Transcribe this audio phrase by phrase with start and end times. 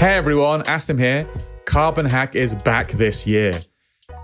[0.00, 1.26] Hey everyone, Asim here.
[1.66, 3.60] Carbon Hack is back this year.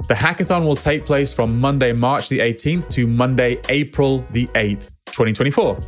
[0.08, 4.92] The hackathon will take place from Monday, March the 18th to Monday, April the 8th,
[5.06, 5.78] 2024.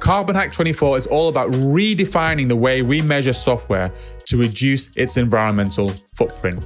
[0.00, 3.92] Carbon Hack 24 is all about redefining the way we measure software
[4.26, 6.62] to reduce its environmental footprint.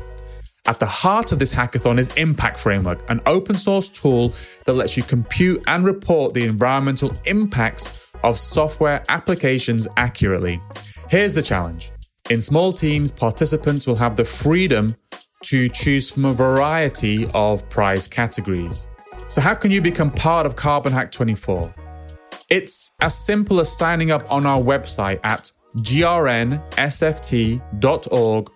[0.67, 4.31] At the heart of this hackathon is Impact Framework, an open source tool
[4.65, 10.61] that lets you compute and report the environmental impacts of software applications accurately.
[11.09, 11.93] Here's the challenge
[12.29, 14.97] in small teams, participants will have the freedom
[15.45, 18.89] to choose from a variety of prize categories.
[19.29, 21.73] So, how can you become part of Carbon Hack 24?
[22.51, 26.51] It's as simple as signing up on our website at grnsft.org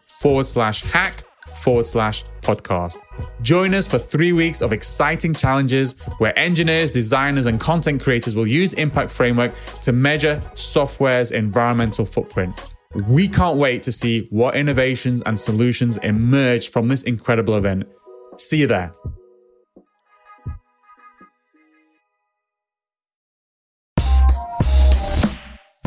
[0.05, 1.23] forward slash hack
[1.57, 2.99] forward slash podcast.
[3.43, 8.47] Join us for three weeks of exciting challenges where engineers, designers, and content creators will
[8.47, 12.55] use Impact Framework to measure software's environmental footprint.
[13.07, 17.85] We can't wait to see what innovations and solutions emerge from this incredible event.
[18.37, 18.93] See you there.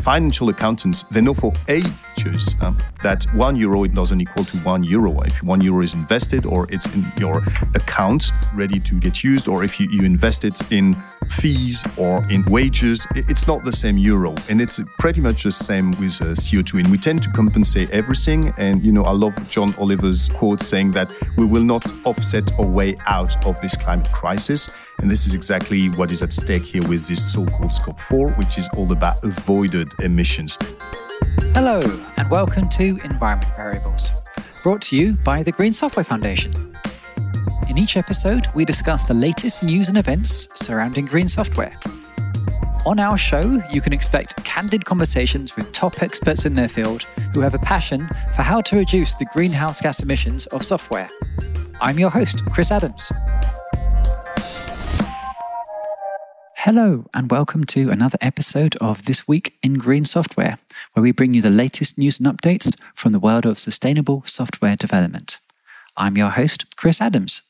[0.04, 4.84] Financial accountants, they know for ages um, that one euro it doesn't equal to one
[4.84, 5.22] euro.
[5.22, 7.42] If one euro is invested or it's in your
[7.74, 10.94] account ready to get used, or if you, you invest it in
[11.30, 14.34] fees or in wages, it's not the same euro.
[14.50, 16.80] And it's pretty much the same with uh, CO2.
[16.80, 18.52] And we tend to compensate everything.
[18.58, 22.66] And, you know, I love John Oliver's quote saying that we will not offset our
[22.66, 24.70] way out of this climate crisis.
[25.00, 28.32] And this is exactly what is at stake here with this so called Scope 4,
[28.32, 30.56] which is all about avoided emissions.
[31.54, 31.80] Hello,
[32.16, 34.10] and welcome to Environment Variables,
[34.62, 36.52] brought to you by the Green Software Foundation.
[37.68, 41.78] In each episode, we discuss the latest news and events surrounding green software.
[42.86, 47.40] On our show, you can expect candid conversations with top experts in their field who
[47.40, 51.08] have a passion for how to reduce the greenhouse gas emissions of software.
[51.80, 53.10] I'm your host, Chris Adams.
[56.64, 60.58] Hello, and welcome to another episode of This Week in Green Software,
[60.94, 64.74] where we bring you the latest news and updates from the world of sustainable software
[64.74, 65.40] development.
[65.94, 67.42] I'm your host, Chris Adams.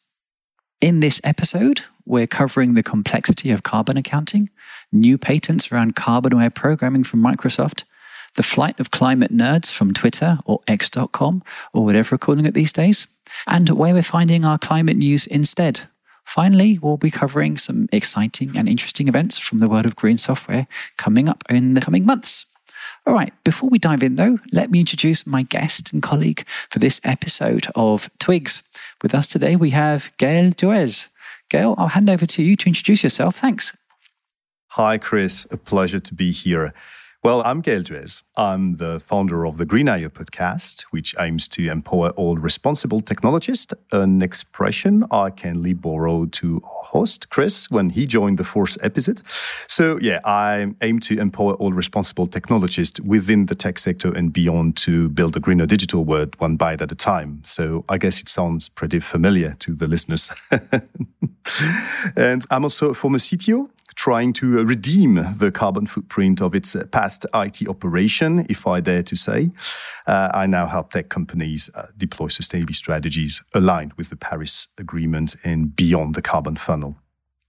[0.80, 4.50] In this episode, we're covering the complexity of carbon accounting,
[4.90, 7.84] new patents around carbon aware programming from Microsoft,
[8.34, 11.40] the flight of climate nerds from Twitter or X.com
[11.72, 13.06] or whatever we're calling it these days,
[13.46, 15.82] and where we're finding our climate news instead.
[16.24, 20.66] Finally, we'll be covering some exciting and interesting events from the world of green software
[20.96, 22.46] coming up in the coming months.
[23.06, 26.78] All right, before we dive in though, let me introduce my guest and colleague for
[26.78, 28.62] this episode of Twigs.
[29.02, 31.08] With us today, we have Gael Duez.
[31.50, 33.36] Gael, I'll hand over to you to introduce yourself.
[33.36, 33.76] Thanks.
[34.68, 35.46] Hi, Chris.
[35.50, 36.72] A pleasure to be here.
[37.24, 38.22] Well, I'm Gael Duez.
[38.36, 43.72] I'm the founder of the Green IO podcast, which aims to empower all responsible technologists,
[43.92, 49.22] an expression I kindly borrowed to our host, Chris, when he joined the fourth episode.
[49.68, 54.76] So, yeah, I aim to empower all responsible technologists within the tech sector and beyond
[54.84, 57.40] to build a greener digital world one byte at a time.
[57.42, 60.30] So, I guess it sounds pretty familiar to the listeners.
[62.16, 66.74] and I'm also a former CTO trying to uh, redeem the carbon footprint of its
[66.74, 69.50] uh, past IT operation, if I dare to say.
[70.06, 75.36] Uh, I now help tech companies uh, deploy sustainability strategies aligned with the Paris Agreement
[75.44, 76.96] and beyond the carbon tunnel.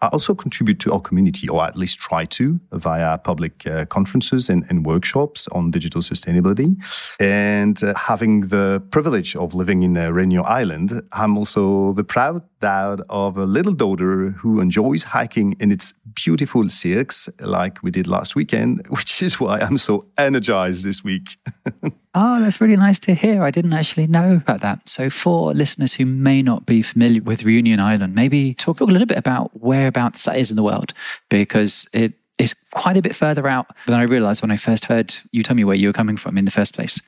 [0.06, 4.50] I also contribute to our community, or at least try to, via public uh, conferences
[4.52, 6.76] and, and, workshops on digital sustainability.
[7.20, 10.12] And uh, having the privilege of living in uh,
[10.44, 15.94] Island, I'm also the proud dad of a little daughter who enjoys hiking in its
[16.14, 21.38] beautiful cirques, like we did last weekend, which is why I'm so energized this week.
[22.18, 23.44] Oh, that's really nice to hear.
[23.44, 24.88] I didn't actually know about that.
[24.88, 29.06] So, for listeners who may not be familiar with Reunion Island, maybe talk a little
[29.06, 30.94] bit about whereabouts that is in the world,
[31.30, 35.14] because it is quite a bit further out than I realized when I first heard
[35.32, 37.02] you tell me where you were coming from in the first place.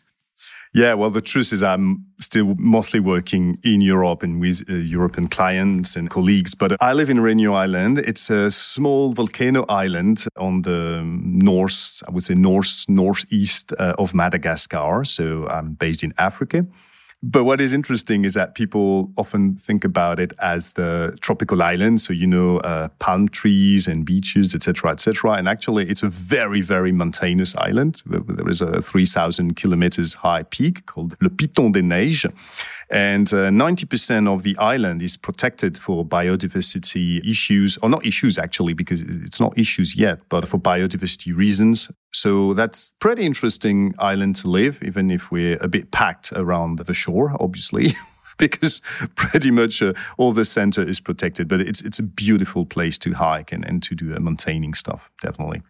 [0.74, 5.28] Yeah, well, the truth is I'm still mostly working in Europe and with uh, European
[5.28, 6.56] clients and colleagues.
[6.56, 8.00] But I live in Réunion Island.
[8.00, 14.14] It's a small volcano island on the north, I would say north, northeast uh, of
[14.14, 15.04] Madagascar.
[15.06, 16.66] So I'm based in Africa.
[17.24, 22.00] But what is interesting is that people often think about it as the tropical island,
[22.00, 25.32] so you know, uh, palm trees and beaches, etc., etc.
[25.32, 28.04] And actually, it's a very, very mountainous island.
[28.06, 32.32] There is a 3,000 kilometers high peak called Le Piton des Neiges,
[32.90, 38.74] and uh, 90% of the island is protected for biodiversity issues, or not issues actually,
[38.74, 41.92] because it's not issues yet, but for biodiversity reasons.
[42.14, 46.94] So that's pretty interesting island to live, even if we're a bit packed around the
[46.94, 47.94] shore, obviously.
[48.38, 48.82] because
[49.16, 53.14] pretty much uh, all the center is protected, but it's it's a beautiful place to
[53.14, 55.62] hike and, and to do uh, maintaining stuff, definitely.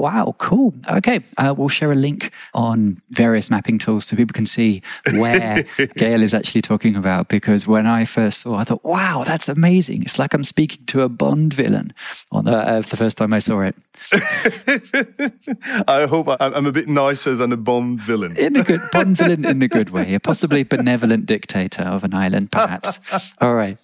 [0.00, 0.72] Wow, cool.
[0.88, 4.80] Okay, uh, we'll share a link on various mapping tools so people can see
[5.12, 5.62] where
[5.96, 7.28] Gael is actually talking about.
[7.28, 10.00] Because when I first saw, I thought, "Wow, that's amazing!
[10.02, 11.92] It's like I'm speaking to a Bond villain."
[12.32, 13.76] On the, uh, the first time I saw it,
[15.86, 18.38] I hope I'm a bit nicer than a Bond villain.
[18.38, 22.14] In a good Bond villain, in a good way, a possibly benevolent dictator of an
[22.14, 23.00] island, perhaps.
[23.38, 23.76] All right.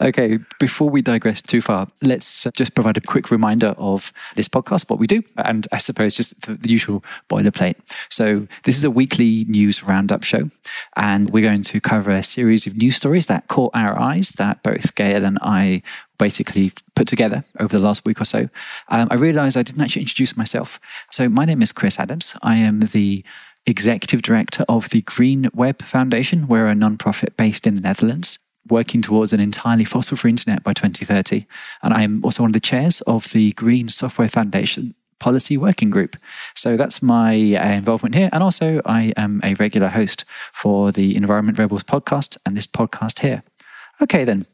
[0.00, 4.48] Okay, before we digress too far, let's uh, just provide a quick reminder of this
[4.48, 7.76] podcast, what we do, and I suppose just the, usual boilerplate.
[8.10, 10.50] So, this is a weekly news roundup show,
[10.96, 14.62] and we're going to cover a series of news stories that caught our eyes that
[14.62, 15.82] both Gael and I
[16.18, 18.48] basically put together over the last week or so.
[18.88, 20.80] Um, I realized I didn't actually introduce myself.
[21.12, 22.36] So, my name is Chris Adams.
[22.42, 23.24] I am the
[23.66, 26.46] executive director of the Green Web Foundation.
[26.46, 30.72] We're a nonprofit based in the Netherlands working towards an entirely fossil free internet by
[30.72, 31.46] 2030.
[31.82, 35.90] And I am also one of the chairs of the Green Software Foundation Policy Working
[35.90, 36.16] Group.
[36.54, 38.28] So that's my uh, involvement here.
[38.32, 43.20] And also, I am a regular host for the Environment Variables podcast and this podcast
[43.20, 43.42] here.
[44.00, 44.46] Okay, then.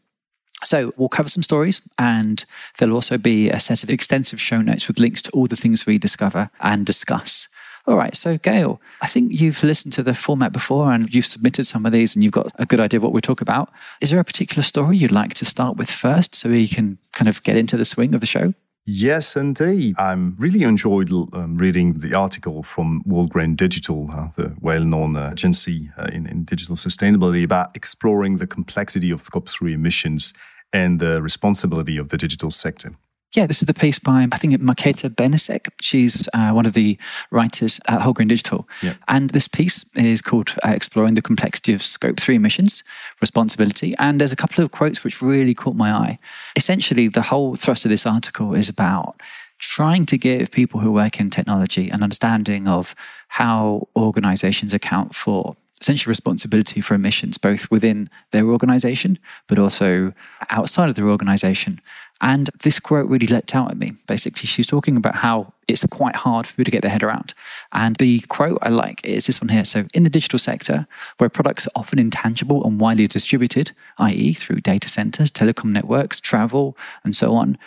[0.64, 2.44] So we'll cover some stories, and
[2.78, 5.86] there'll also be a set of extensive show notes with links to all the things
[5.86, 7.48] we discover and discuss.
[7.86, 11.64] All right, so Gael, I think you've listened to the format before and you've submitted
[11.64, 13.70] some of these and you've got a good idea what we talk about.
[14.00, 17.28] Is there a particular story you'd like to start with first so we can kind
[17.28, 18.54] of get into the swing of the show?
[18.84, 19.94] Yes, indeed.
[19.96, 25.90] I'm really enjoyed um, reading the article from Wholegrain Digital, uh, the well-known uh, agency
[25.96, 30.34] uh, in, in digital sustainability, about exploring the complexity of Scope 3 emissions
[30.72, 32.92] and the responsibility of the digital sector.
[33.34, 35.68] Yeah, this is the piece by, I think, Marketa Benešek.
[35.80, 36.98] She's uh, one of the
[37.30, 38.68] writers at Wholegrain Digital.
[38.82, 38.94] Yeah.
[39.08, 42.82] And this piece is called uh, Exploring the Complexity of Scope 3 Emissions
[43.22, 43.94] Responsibility.
[43.98, 46.18] And there's a couple of quotes which really caught my eye.
[46.56, 49.18] Essentially, the whole thrust of this article is about
[49.58, 52.94] trying to give people who work in technology an understanding of
[53.28, 59.18] how organizations account for essentially responsibility for emissions, both within their organization,
[59.48, 60.12] but also
[60.50, 61.80] outside of their organization.
[62.22, 63.94] And this quote really leapt out at me.
[64.06, 67.34] Basically, she's talking about how it's quite hard for people to get their head around.
[67.72, 69.64] And the quote I like is this one here.
[69.64, 70.86] So, in the digital sector,
[71.18, 76.76] where products are often intangible and widely distributed, i.e., through data centers, telecom networks, travel,
[77.02, 77.58] and so on,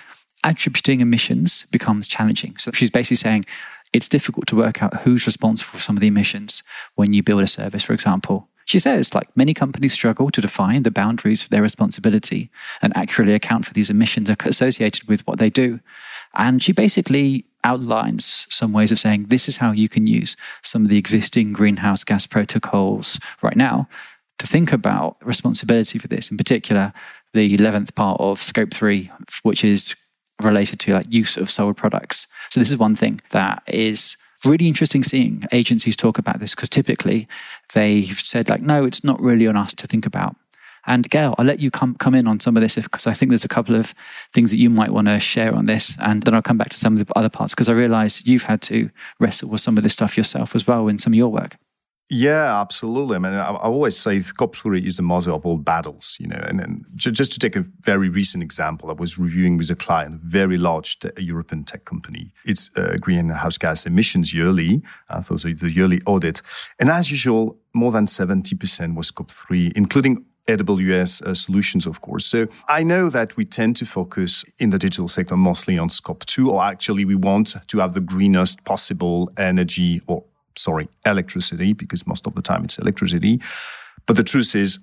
[0.46, 2.56] attributing emissions becomes challenging.
[2.56, 3.46] So, she's basically saying
[3.92, 6.64] it's difficult to work out who's responsible for some of the emissions
[6.96, 8.48] when you build a service, for example.
[8.66, 12.50] She says, like many companies struggle to define the boundaries of their responsibility
[12.82, 15.80] and accurately account for these emissions associated with what they do.
[16.34, 20.84] And she basically outlines some ways of saying this is how you can use some
[20.84, 23.88] of the existing greenhouse gas protocols right now
[24.40, 26.30] to think about responsibility for this.
[26.30, 26.92] In particular,
[27.34, 29.12] the 11th part of scope three,
[29.44, 29.96] which is
[30.42, 32.28] related to like use of sold products.
[32.50, 36.70] So this is one thing that is really interesting seeing agencies talk about this because
[36.70, 37.28] typically
[37.74, 40.36] they've said like, no, it's not really on us to think about.
[40.88, 43.30] And Gail, I'll let you come come in on some of this because I think
[43.30, 43.96] there's a couple of
[44.34, 46.78] things that you might want to share on this, and then I'll come back to
[46.78, 48.90] some of the other parts because I realise you've had to
[49.20, 51.58] wrestle with some of this stuff yourself as well in some of your work.
[52.10, 53.16] Yeah, absolutely.
[53.16, 56.44] I mean, I, I always say 3 is the mother of all battles, you know.
[56.48, 60.16] And, and just to take a very recent example, I was reviewing with a client,
[60.16, 62.32] a very large te- European tech company.
[62.46, 66.44] It's uh, greenhouse gas emissions yearly, uh, so the yearly audit.
[66.80, 72.26] And as usual, more than 70% was Scope 3, including AWS uh, solutions, of course.
[72.28, 76.24] So I know that we tend to focus in the digital sector mostly on scope
[76.26, 80.24] two, or actually we want to have the greenest possible energy or
[80.58, 83.42] sorry, electricity, because most of the time it's electricity.
[84.06, 84.80] But the truth is,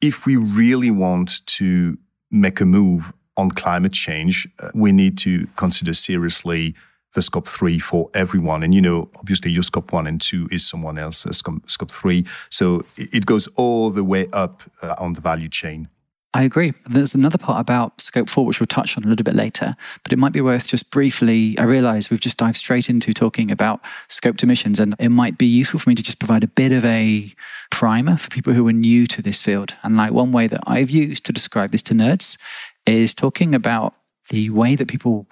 [0.00, 1.98] if we really want to
[2.30, 6.74] make a move on climate change, uh, we need to consider seriously
[7.14, 8.62] the scope three for everyone.
[8.62, 12.26] And, you know, obviously your scope one and two is someone else's scope, three.
[12.50, 15.88] So it goes all the way up uh, on the value chain.
[16.34, 16.74] I agree.
[16.86, 20.12] There's another part about scope four, which we'll touch on a little bit later, but
[20.12, 21.56] it might be worth just briefly.
[21.58, 25.46] I realize we've just dived straight into talking about scoped emissions, and it might be
[25.46, 27.32] useful for me to just provide a bit of a
[27.70, 29.74] primer for people who are new to this field.
[29.82, 32.36] And like one way that I've used to describe this to nerds
[32.84, 33.94] is talking about
[34.28, 35.26] the way that people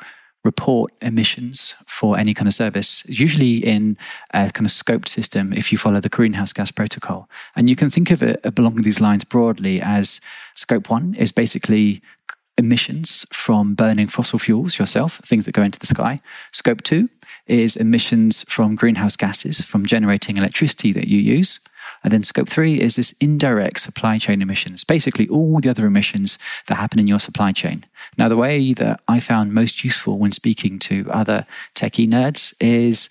[0.47, 3.99] report emissions for any kind of service, usually in
[4.33, 7.29] a kind of scoped system if you follow the greenhouse gas protocol.
[7.55, 10.21] And you can think of it along these lines broadly as
[10.55, 12.01] scope one is basically
[12.57, 16.19] emissions from burning fossil fuels yourself, things that go into the sky.
[16.53, 17.11] Scope two
[17.47, 21.61] is emissions from greenhouse gases from generating electricity that you use.
[22.07, 26.39] And then scope three is this indirect supply chain emissions, basically all the other emissions
[26.69, 27.85] that happen in your supply chain.
[28.17, 31.45] Now, the way that I found most useful when speaking to other
[31.75, 33.11] techie nerds is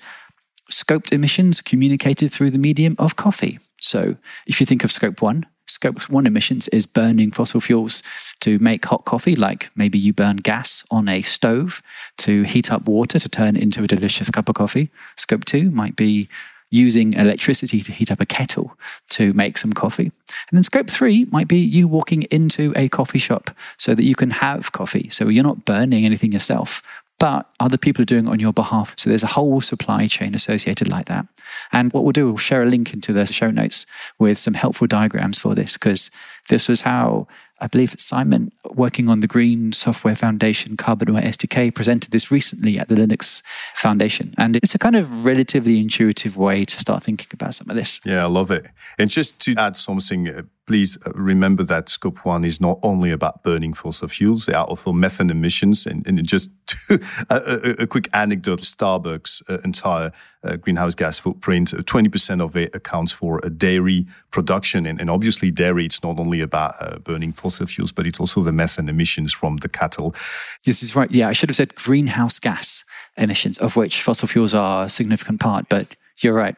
[0.72, 3.60] scoped emissions communicated through the medium of coffee.
[3.82, 4.16] So
[4.48, 8.02] if you think of scope one, scope one emissions is burning fossil fuels
[8.40, 11.82] to make hot coffee, like maybe you burn gas on a stove
[12.20, 14.90] to heat up water to turn into a delicious cup of coffee.
[15.18, 16.30] Scope two might be
[16.72, 18.78] using electricity to heat up a kettle
[19.10, 20.12] to make some coffee.
[20.50, 24.16] And then scope three might be you walking into a coffee shop so that you
[24.16, 25.10] can have coffee.
[25.10, 26.82] So you're not burning anything yourself,
[27.18, 28.94] but other people are doing it on your behalf.
[28.98, 31.26] So there's a whole supply chain associated like that.
[31.72, 33.86] And what we'll do, we'll share a link into the show notes
[34.20, 36.12] with some helpful diagrams for this, because
[36.50, 37.28] this was how
[37.60, 42.78] I believe Simon, working on the Green Software Foundation Carbon Aware SDK, presented this recently
[42.78, 43.42] at the Linux
[43.74, 44.34] Foundation.
[44.38, 48.02] And it's a kind of relatively intuitive way to start thinking about some of this.
[48.04, 48.66] Yeah, I love it.
[49.00, 53.12] And just to add something, uh, please uh, remember that scope one is not only
[53.12, 55.86] about burning fossil fuels, there are also methane emissions.
[55.86, 56.50] And, and just
[56.90, 60.12] a, a, a, quick anecdote Starbucks' uh, entire
[60.44, 64.86] uh, greenhouse gas footprint, 20% uh, of it accounts for a dairy production.
[64.86, 68.42] And, and, obviously, dairy, it's not only about uh, burning fossil fuels, but it's also
[68.42, 70.16] the methane emissions from the cattle.
[70.64, 71.12] This is right.
[71.12, 72.84] Yeah, I should have said greenhouse gas
[73.18, 75.70] emissions, of which fossil fuels are a significant part.
[75.70, 76.56] But you're right.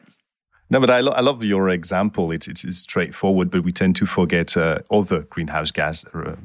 [0.70, 2.30] No, but I, lo- I love your example.
[2.30, 6.36] It's, it's, it's, straightforward, but we tend to forget uh, other greenhouse gas uh,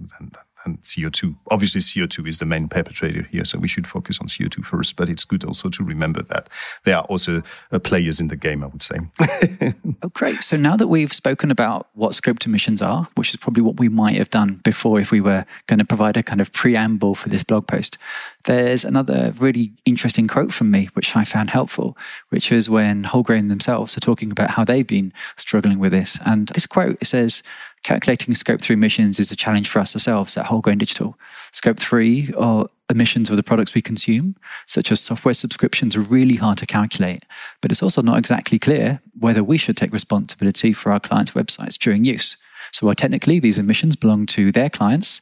[0.65, 1.35] and, and CO2.
[1.49, 4.95] Obviously, CO2 is the main perpetrator here, so we should focus on CO2 first.
[4.95, 6.49] But it's good also to remember that
[6.83, 7.41] there are also
[7.71, 8.97] uh, players in the game, I would say.
[10.01, 10.43] oh, great.
[10.43, 13.89] So now that we've spoken about what scoped emissions are, which is probably what we
[13.89, 17.29] might have done before if we were going to provide a kind of preamble for
[17.29, 17.97] this blog post,
[18.45, 21.97] there's another really interesting quote from me, which I found helpful,
[22.29, 26.19] which is when Wholegrain themselves are talking about how they've been struggling with this.
[26.25, 27.43] And this quote says,
[27.83, 31.19] Calculating scope 3 emissions is a challenge for us ourselves at Wholegrain Digital.
[31.51, 36.35] Scope 3 are emissions of the products we consume, such as software subscriptions, are really
[36.35, 37.25] hard to calculate,
[37.59, 41.77] but it's also not exactly clear whether we should take responsibility for our clients' websites
[41.77, 42.37] during use.
[42.71, 45.21] So while technically these emissions belong to their clients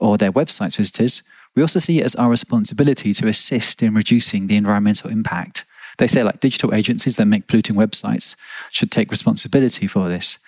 [0.00, 1.22] or their websites visitors,
[1.54, 5.64] we also see it as our responsibility to assist in reducing the environmental impact.
[5.98, 8.34] They say, like digital agencies that make polluting websites
[8.72, 10.38] should take responsibility for this.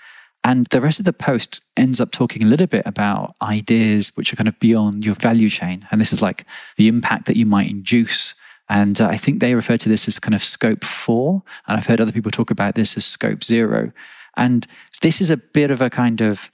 [0.45, 4.33] And the rest of the post ends up talking a little bit about ideas which
[4.33, 5.87] are kind of beyond your value chain.
[5.91, 6.45] And this is like
[6.77, 8.35] the impact that you might induce.
[8.69, 11.43] And uh, I think they refer to this as kind of scope four.
[11.69, 13.93] And I've heard other people talk about this as scope zero.
[14.37, 14.67] And
[15.01, 16.51] this is a bit of a kind of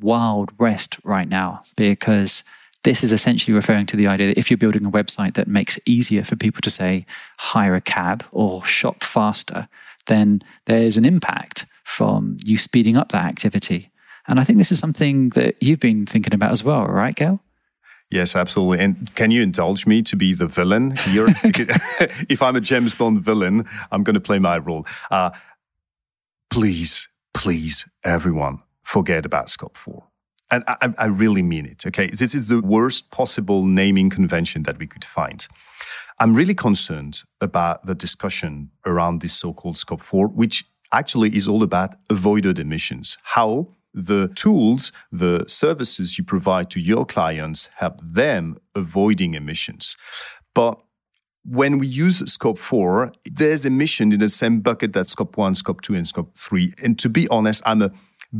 [0.00, 2.42] wild west right now because
[2.84, 5.76] this is essentially referring to the idea that if you're building a website that makes
[5.76, 7.06] it easier for people to say,
[7.38, 9.68] hire a cab or shop faster,
[10.08, 13.90] then there's an impact from you speeding up that activity.
[14.26, 17.40] And I think this is something that you've been thinking about as well, right, Gael?
[18.10, 18.80] Yes, absolutely.
[18.80, 21.28] And can you indulge me to be the villain here?
[22.28, 24.86] if I'm a James Bond villain, I'm going to play my role.
[25.10, 25.30] Uh,
[26.50, 30.04] please, please, everyone, forget about Scope 4.
[30.50, 32.08] And I, I really mean it, okay?
[32.08, 35.46] This is the worst possible naming convention that we could find.
[36.20, 41.62] I'm really concerned about the discussion around this so-called Scope 4, which actually is all
[41.62, 43.16] about avoided emissions.
[43.22, 49.96] How the tools, the services you provide to your clients help them avoiding emissions.
[50.54, 50.78] But
[51.44, 55.80] when we use scope four, there's emission in the same bucket that scope one, scope
[55.80, 56.74] two, and scope three.
[56.82, 57.92] And to be honest, I'm a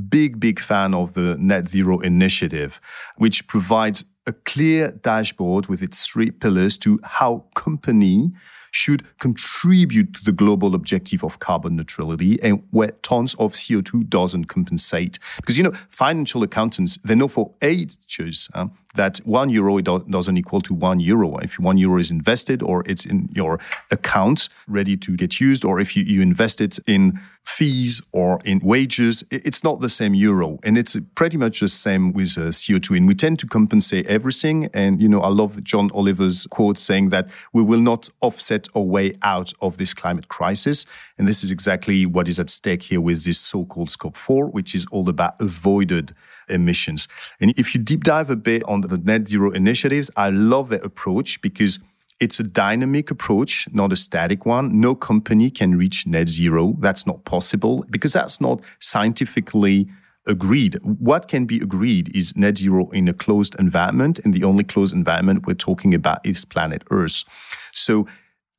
[0.09, 2.81] big, big fan of the net zero initiative,
[3.17, 8.31] which provides a clear dashboard with its three pillars to how company
[8.71, 14.45] should contribute to the global objective of carbon neutrality and where tons of CO2 doesn't
[14.45, 15.19] compensate.
[15.37, 20.61] Because, you know, financial accountants, they know for ages um, that one euro doesn't equal
[20.63, 21.39] to one euro.
[21.39, 23.59] If one euro is invested or it's in your
[23.91, 28.61] account ready to get used, or if you, you invest it in fees or in
[28.61, 30.59] wages, it's not the same euro.
[30.63, 32.97] And it's pretty much the same with uh, CO2.
[32.97, 34.57] And we tend to compensate everything.
[34.83, 37.25] And, you know, I love John Oliver's quote saying that
[37.57, 40.87] we will not offset our way out of this climate crisis.
[41.17, 44.75] And this is exactly what is at stake here with this so-called scope four, which
[44.75, 46.07] is all about avoided
[46.49, 47.07] emissions.
[47.41, 50.85] And if you deep dive a bit on the net zero initiatives, I love that
[50.85, 51.79] approach because
[52.21, 54.81] it's a dynamic approach, not a static one.
[54.81, 56.75] No company can reach net zero.
[56.81, 59.89] That's not possible because that's not scientifically
[60.29, 60.79] agreed.
[60.83, 64.95] What can be agreed is net zero in a closed environment, and the only closed
[64.95, 67.25] environment we're talking about is planet Earth.
[67.73, 68.07] So,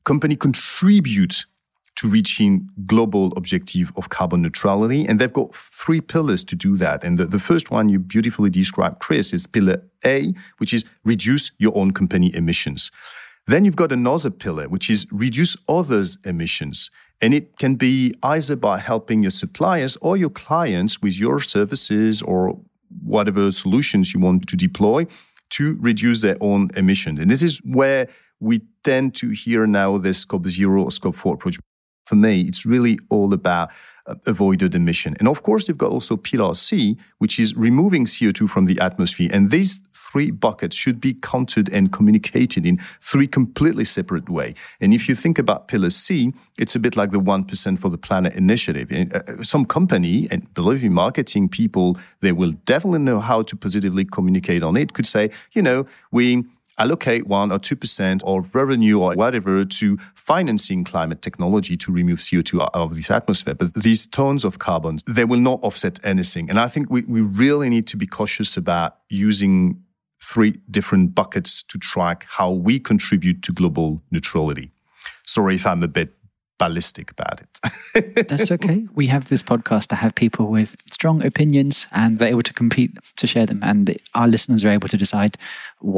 [0.03, 1.45] company contribute
[1.99, 5.05] to reaching global objective of carbon neutrality.
[5.05, 7.03] And they've got three pillars to do that.
[7.03, 11.51] And the, the first one you beautifully described, Chris, is pillar A, which is reduce
[11.57, 12.89] your own company emissions.
[13.47, 16.89] Then you've got another pillar, which is reduce others' emissions.
[17.21, 22.21] And it can be either by helping your suppliers or your clients with your services
[22.21, 22.59] or
[23.03, 25.05] whatever solutions you want to deploy
[25.49, 27.19] to reduce their own emissions.
[27.19, 28.07] And this is where
[28.39, 31.57] we tend to hear now this scope zero or scope four approach
[32.09, 33.69] for me, it's really all about
[34.07, 35.15] uh, avoided emission.
[35.19, 39.29] And of course, you've got also pillar C, which is removing CO2 from the atmosphere.
[39.31, 44.55] And these three buckets should be counted and communicated in three completely separate way.
[44.81, 47.97] And if you think about pillar C, it's a bit like the 1% for the
[47.99, 48.91] planet initiative.
[48.91, 54.03] Uh, some company, and believe me, marketing people, they will definitely know how to positively
[54.03, 56.43] communicate on it, could say, you know, we
[56.79, 62.61] allocate one or 2% of revenue or whatever to financing climate technology to remove CO2
[62.61, 63.53] out of this atmosphere.
[63.53, 66.49] But these tons of carbon, they will not offset anything.
[66.49, 69.83] And I think we, we really need to be cautious about using
[70.21, 74.71] three different buckets to track how we contribute to global neutrality.
[75.25, 76.13] Sorry if I'm a bit
[76.59, 78.27] ballistic about it.
[78.27, 78.85] That's okay.
[78.93, 82.91] We have this podcast to have people with strong opinions and they're able to compete
[83.15, 83.61] to share them.
[83.63, 85.37] And our listeners are able to decide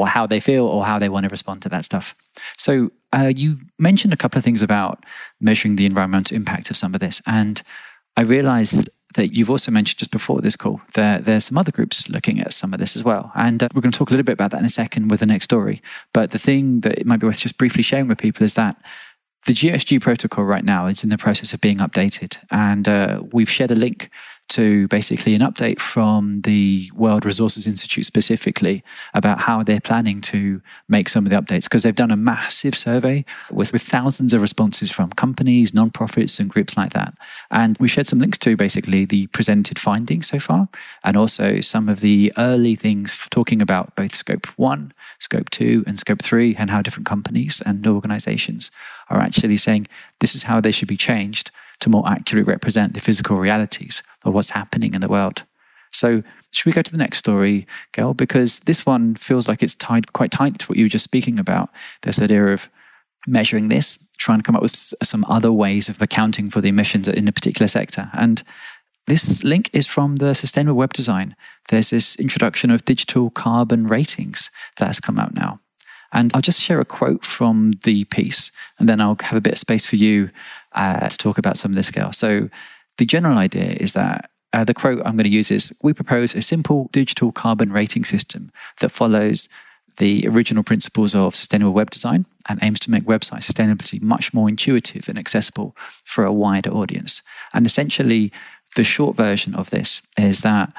[0.05, 2.15] how they feel or how they want to respond to that stuff.
[2.57, 5.03] So, uh, you mentioned a couple of things about
[5.41, 7.21] measuring the environmental impact of some of this.
[7.27, 7.61] And
[8.15, 12.09] I realized that you've also mentioned just before this call that there's some other groups
[12.09, 13.31] looking at some of this as well.
[13.35, 15.19] And uh, we're going to talk a little bit about that in a second with
[15.19, 15.81] the next story.
[16.13, 18.77] But the thing that it might be worth just briefly sharing with people is that
[19.45, 23.49] the GHG protocol right now is in the process of being updated, and uh, we've
[23.49, 24.09] shared a link
[24.51, 30.61] to basically an update from the World Resources Institute specifically about how they're planning to
[30.89, 34.41] make some of the updates because they've done a massive survey with, with thousands of
[34.41, 37.13] responses from companies, nonprofits, and groups like that.
[37.49, 40.67] And we shared some links to basically the presented findings so far
[41.03, 45.97] and also some of the early things talking about both scope one, scope two, and
[45.97, 48.69] scope three, and how different companies and organizations
[49.09, 49.87] are actually saying
[50.19, 54.33] this is how they should be changed to more accurately represent the physical realities of
[54.33, 55.43] what's happening in the world.
[55.91, 58.13] So, should we go to the next story, Gael?
[58.13, 61.39] Because this one feels like it's tied quite tight to what you were just speaking
[61.39, 61.69] about.
[62.01, 62.69] This idea of
[63.27, 67.07] measuring this, trying to come up with some other ways of accounting for the emissions
[67.07, 68.09] in a particular sector.
[68.13, 68.41] And
[69.07, 71.35] this link is from the Sustainable Web Design.
[71.69, 75.59] There's this introduction of digital carbon ratings that has come out now.
[76.13, 79.53] And I'll just share a quote from the piece, and then I'll have a bit
[79.53, 80.29] of space for you
[80.73, 82.11] uh, to talk about some of this scale.
[82.11, 82.49] So,
[82.97, 86.35] the general idea is that uh, the quote I'm going to use is We propose
[86.35, 89.49] a simple digital carbon rating system that follows
[89.97, 94.47] the original principles of sustainable web design and aims to make website sustainability much more
[94.47, 97.21] intuitive and accessible for a wider audience.
[97.53, 98.31] And essentially,
[98.75, 100.71] the short version of this is that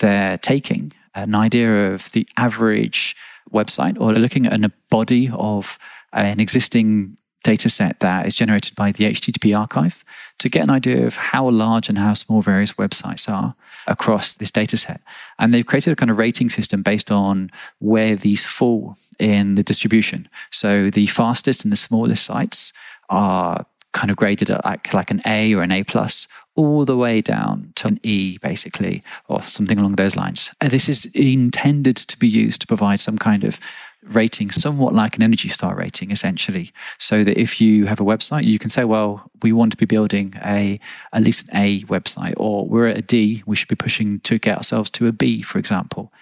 [0.00, 3.16] they're taking an idea of the average
[3.52, 5.78] website or looking at a body of
[6.12, 10.04] an existing data set that is generated by the HTTP archive
[10.38, 13.54] to get an idea of how large and how small various websites are
[13.86, 15.00] across this data set.
[15.38, 19.62] And they've created a kind of rating system based on where these fall in the
[19.62, 20.28] distribution.
[20.50, 22.72] So the fastest and the smallest sites
[23.08, 26.96] are kind of graded at like, like an A or an A plus, all the
[26.96, 30.52] way down to an E, basically, or something along those lines.
[30.60, 33.58] And this is intended to be used to provide some kind of
[34.04, 36.72] rating, somewhat like an Energy Star rating, essentially.
[36.98, 39.86] So that if you have a website, you can say, well, we want to be
[39.86, 40.80] building a
[41.12, 44.38] at least an A website, or we're at a D, we should be pushing to
[44.38, 46.12] get ourselves to a B, for example.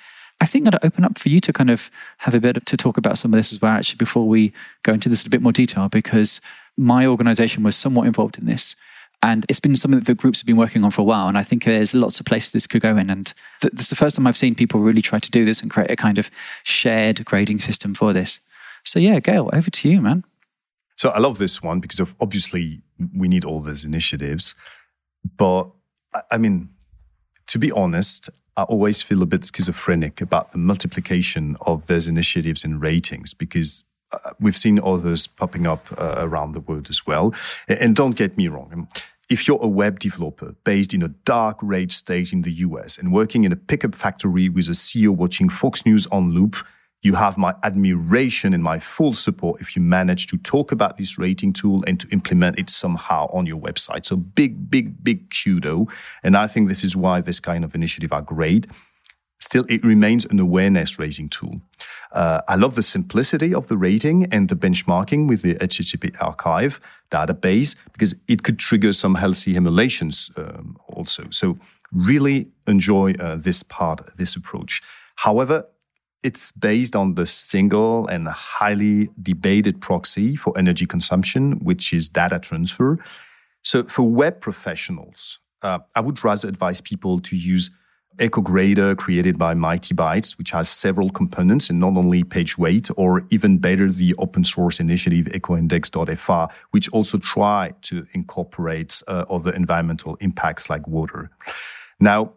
[0.41, 2.97] I think i'd open up for you to kind of have a bit to talk
[2.97, 5.43] about some of this as well, actually, before we go into this in a bit
[5.43, 6.41] more detail, because
[6.77, 8.77] my organization was somewhat involved in this.
[9.23, 11.27] And it's been something that the groups have been working on for a while.
[11.27, 13.11] And I think there's lots of places this could go in.
[13.11, 15.61] And th- this is the first time I've seen people really try to do this
[15.61, 16.31] and create a kind of
[16.63, 18.41] shared grading system for this.
[18.85, 20.25] So, yeah, Gael, over to you, man.
[20.97, 22.83] So, I love this one because obviously
[23.15, 24.55] we need all these initiatives.
[25.37, 25.69] But
[26.31, 26.71] I mean,
[27.49, 32.65] to be honest, I always feel a bit schizophrenic about the multiplication of these initiatives
[32.65, 33.85] and ratings because
[34.41, 37.35] we've seen others popping up uh, around the world as well.
[37.69, 38.71] And don't get me wrong.
[38.73, 38.89] Um,
[39.29, 43.13] if you're a web developer based in a dark red state in the US and
[43.13, 46.57] working in a pickup factory with a CEO watching Fox News on loop,
[47.03, 51.17] you have my admiration and my full support if you manage to talk about this
[51.17, 54.05] rating tool and to implement it somehow on your website.
[54.05, 55.91] So big, big, big kudo.
[56.25, 58.67] And I think this is why this kind of initiative are great.
[59.49, 61.63] Still, it remains an awareness raising tool.
[62.13, 66.83] Uh, I love the simplicity of the rating and the benchmarking with the HTTP archive
[67.11, 71.31] database because it could trigger some healthy emulations um, also.
[71.31, 71.57] So,
[71.91, 74.83] really enjoy uh, this part, this approach.
[75.17, 75.65] However,
[76.23, 82.39] it's based on the single and highly debated proxy for energy consumption, which is data
[82.39, 82.99] transfer.
[83.63, 87.71] So, for web professionals, uh, I would rather advise people to use
[88.19, 93.59] EcoGrader created by Mightybytes, which has several components and not only page weight, or even
[93.59, 100.69] better, the open source initiative ecoindex.fr, which also try to incorporate uh, other environmental impacts
[100.69, 101.31] like water.
[102.01, 102.33] Now,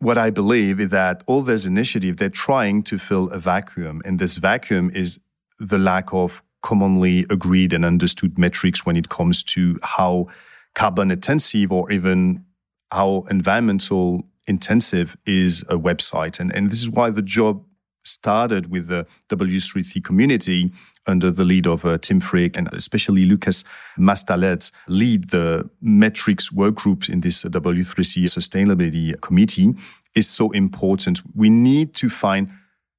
[0.00, 4.00] what I believe is that all these initiatives, they're trying to fill a vacuum.
[4.04, 5.18] And this vacuum is
[5.58, 10.28] the lack of commonly agreed and understood metrics when it comes to how
[10.74, 12.44] carbon intensive or even
[12.92, 16.40] how environmental intensive is a website.
[16.40, 17.64] And, and this is why the job
[18.04, 20.72] started with the W3C community
[21.06, 23.64] under the lead of uh, Tim Frick and especially Lucas
[23.98, 29.74] Mastalet lead the metrics work groups in this W3C sustainability committee
[30.14, 31.22] is so important.
[31.34, 32.50] We need to find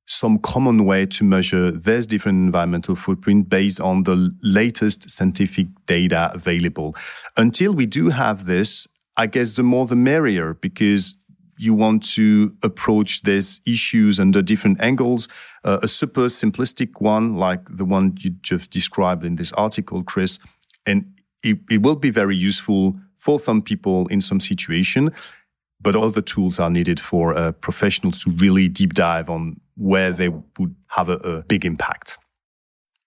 [0.06, 6.32] some common way to measure this different environmental footprint based on the latest scientific data
[6.34, 6.96] available.
[7.38, 11.16] Until we do have this, I guess the more the merrier because
[11.60, 15.28] you want to approach these issues under different angles.
[15.64, 20.40] Uh, a super simplistic one, like the one you just described in this article, Chris,
[20.86, 21.06] and
[21.44, 25.12] it, it will be very useful for some people in some situation.
[25.82, 30.30] But other tools are needed for uh, professionals to really deep dive on where they
[30.30, 32.18] would have a, a big impact.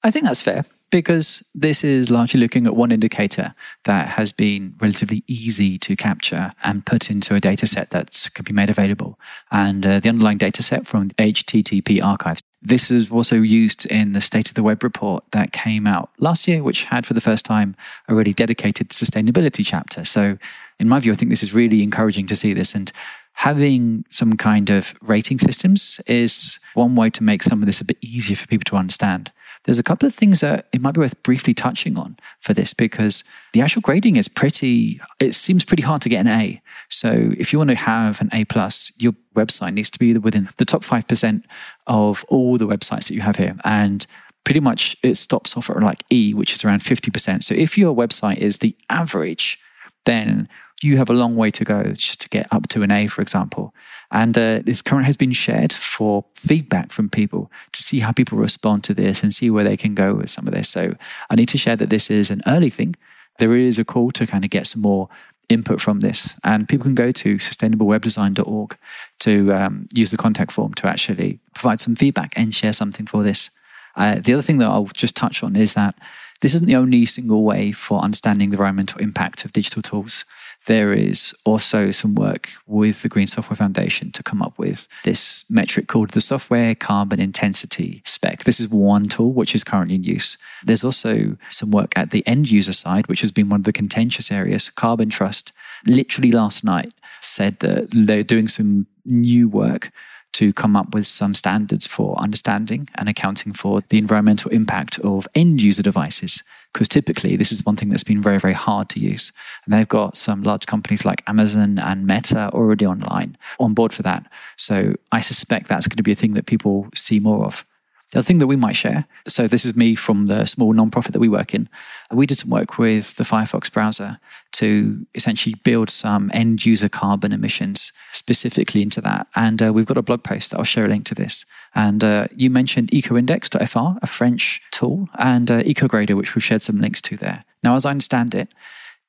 [0.02, 4.74] I think that's fair because this is largely looking at one indicator that has been
[4.78, 9.18] relatively easy to capture and put into a data set that can be made available.
[9.50, 12.42] And uh, the underlying data set from HTTP archives.
[12.61, 16.46] This is also used in the State of the Web report that came out last
[16.46, 17.74] year, which had for the first time
[18.07, 20.05] a really dedicated sustainability chapter.
[20.05, 20.37] So,
[20.78, 22.74] in my view, I think this is really encouraging to see this.
[22.74, 22.92] And
[23.33, 27.85] having some kind of rating systems is one way to make some of this a
[27.85, 29.33] bit easier for people to understand.
[29.64, 32.75] There's a couple of things that it might be worth briefly touching on for this
[32.75, 33.22] because
[33.53, 36.61] the actual grading is pretty, it seems pretty hard to get an A.
[36.88, 40.48] So if you want to have an A plus, your website needs to be within
[40.57, 41.44] the top 5%
[41.87, 43.57] of all the websites that you have here.
[43.64, 44.05] And
[44.44, 47.42] pretty much it stops off at like E, which is around 50%.
[47.42, 49.61] So if your website is the average,
[50.05, 50.48] then
[50.83, 53.23] you have a long way to go just to get up to an A, for
[53.23, 53.75] example.
[54.11, 58.38] And uh, this current has been shared for feedback from people to see how people
[58.38, 60.68] respond to this and see where they can go with some of this.
[60.68, 60.95] So
[61.31, 62.95] I need to share that this is an early thing.
[63.38, 65.09] There is a call to kind of get some more
[65.49, 66.37] input from this.
[66.45, 68.77] And people can go to sustainablewebdesign.org
[69.21, 73.23] to um, use the contact form to actually provide some feedback and share something for
[73.23, 73.51] this.
[73.97, 75.95] Uh, the other thing that I'll just touch on is that
[76.40, 80.25] this isn't the only single way for understanding the environmental impact of digital tools
[80.66, 85.44] there is also some work with the Green Software Foundation to come up with this
[85.51, 88.44] metric called the Software Carbon Intensity Spec.
[88.44, 90.38] This is one tool which is currently in use.
[90.64, 93.72] There's also some work at the end user side, which has been one of the
[93.72, 94.70] contentious areas.
[94.70, 95.53] Carbon Trust,
[95.85, 99.90] literally last night, said that they're doing some new work
[100.33, 105.29] to come up with some standards for understanding and accounting for the environmental impact of
[105.35, 109.00] end user devices because typically this is one thing that's been very, very hard to
[109.00, 109.32] use.
[109.64, 114.02] And they've got some large companies like Amazon and Meta already online on board for
[114.02, 114.30] that.
[114.56, 117.64] So I suspect that's going to be a thing that people see more of.
[118.12, 121.12] The other thing that we might share, so this is me from the small nonprofit
[121.12, 121.66] that we work in.
[122.11, 124.18] We did some work with the Firefox browser
[124.52, 129.28] to essentially build some end user carbon emissions specifically into that.
[129.35, 131.46] And uh, we've got a blog post that I'll share a link to this.
[131.74, 136.80] And uh, you mentioned ecoindex.fr, a French tool, and uh, EcoGrader, which we've shared some
[136.80, 137.44] links to there.
[137.62, 138.48] Now, as I understand it,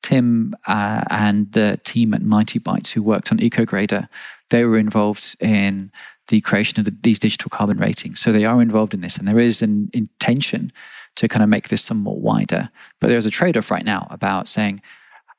[0.02, 4.08] Tim uh, and the team at Mightybytes who worked on EcoGrader,
[4.49, 5.91] they were involved in
[6.28, 8.19] the creation of the, these digital carbon ratings.
[8.19, 10.71] So they are involved in this, and there is an intention
[11.15, 12.69] to kind of make this somewhat wider.
[12.99, 14.82] But there's a trade off right now about saying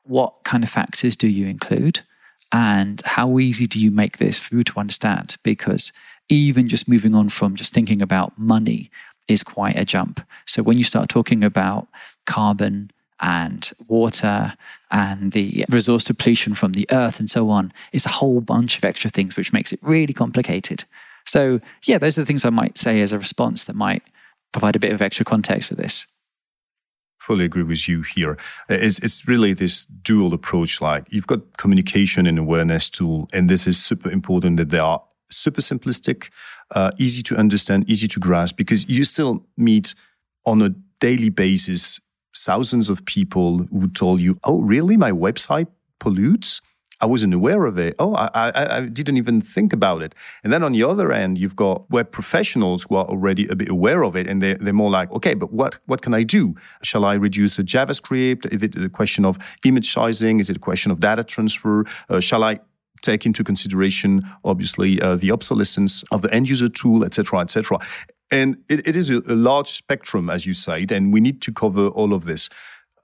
[0.03, 2.01] what kind of factors do you include
[2.51, 5.37] and how easy do you make this for you to understand?
[5.43, 5.91] Because
[6.29, 8.89] even just moving on from just thinking about money
[9.27, 10.21] is quite a jump.
[10.45, 11.87] So when you start talking about
[12.25, 14.53] carbon and water
[14.91, 17.71] and the resource depletion from the earth and so on.
[17.91, 20.83] It's a whole bunch of extra things, which makes it really complicated.
[21.25, 24.03] So, yeah, those are the things I might say as a response that might
[24.51, 26.05] provide a bit of extra context for this.
[27.17, 28.37] Fully agree with you here.
[28.69, 30.81] It's, it's really this dual approach.
[30.81, 35.01] Like you've got communication and awareness tool, and this is super important that there are
[35.35, 36.29] super simplistic,
[36.71, 39.95] uh, easy to understand, easy to grasp, because you still meet
[40.45, 40.69] on a
[40.99, 41.99] daily basis
[42.35, 44.97] thousands of people who told you, "Oh, really?
[44.97, 45.67] My website
[45.99, 46.61] pollutes."
[47.01, 47.95] I wasn't aware of it.
[47.99, 50.15] Oh, I, I, I, didn't even think about it.
[50.43, 53.69] And then on the other end, you've got web professionals who are already a bit
[53.69, 56.55] aware of it, and they're, they're more like, okay, but what what can I do?
[56.83, 58.51] Shall I reduce the JavaScript?
[58.51, 60.39] Is it a question of image sizing?
[60.39, 61.85] Is it a question of data transfer?
[62.09, 62.59] Uh, shall I
[63.05, 67.79] take into consideration, obviously, uh, the obsolescence of the end user tool, etc., etc.
[68.31, 71.51] And it, it is a, a large spectrum, as you said, and we need to
[71.51, 72.49] cover all of this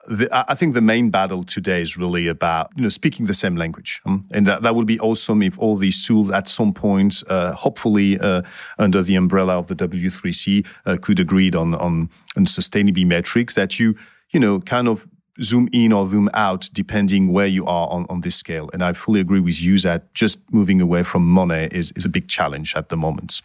[0.07, 3.55] the, I think the main battle today is really about you know speaking the same
[3.55, 7.23] language, um, and that, that will be awesome if all these tools at some point,
[7.29, 8.41] uh, hopefully uh,
[8.79, 13.79] under the umbrella of the W3C, uh, could agree on on, on sustainability metrics that
[13.79, 13.95] you
[14.31, 15.07] you know kind of
[15.41, 18.69] zoom in or zoom out depending where you are on, on this scale.
[18.73, 22.09] And I fully agree with you that just moving away from money is, is a
[22.09, 23.41] big challenge at the moment.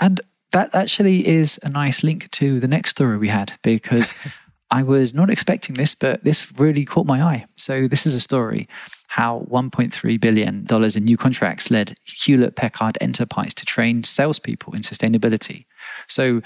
[0.00, 0.20] And
[0.52, 4.14] that actually is a nice link to the next story we had because
[4.70, 7.46] I was not expecting this, but this really caught my eye.
[7.56, 8.66] So, this is a story
[9.08, 15.64] how $1.3 billion in new contracts led Hewlett Packard Enterprise to train salespeople in sustainability.
[16.06, 16.42] So,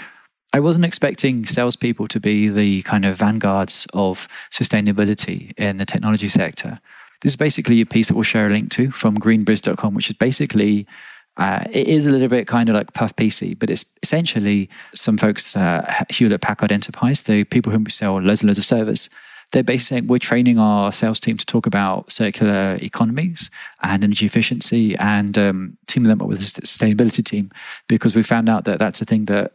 [0.54, 6.28] I wasn't expecting salespeople to be the kind of vanguards of sustainability in the technology
[6.28, 6.78] sector.
[7.22, 10.16] This is basically a piece that we'll share a link to from greenbiz.com, which is
[10.16, 10.86] basically
[11.38, 15.16] uh, it is a little bit kind of like puff PC, but it's essentially some
[15.16, 19.08] folks, uh, Hewlett Packard Enterprise, the people who sell loads and loads of servers,
[19.52, 23.50] they're basically saying we're training our sales team to talk about circular economies
[23.82, 27.50] and energy efficiency and um, teaming them up with a sustainability team
[27.86, 29.52] because we found out that that's a thing that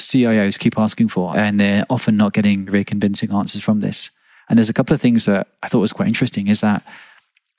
[0.00, 4.10] CIOs keep asking for and they're often not getting very convincing answers from this.
[4.48, 6.82] And there's a couple of things that I thought was quite interesting is that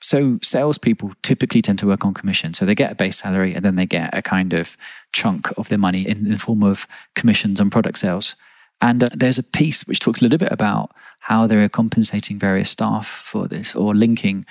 [0.00, 2.52] so salespeople typically tend to work on commission.
[2.52, 4.76] So they get a base salary and then they get a kind of
[5.12, 8.34] chunk of their money in the form of commissions on product sales.
[8.82, 12.68] And uh, there's a piece which talks a little bit about how they're compensating various
[12.68, 14.44] staff for this or linking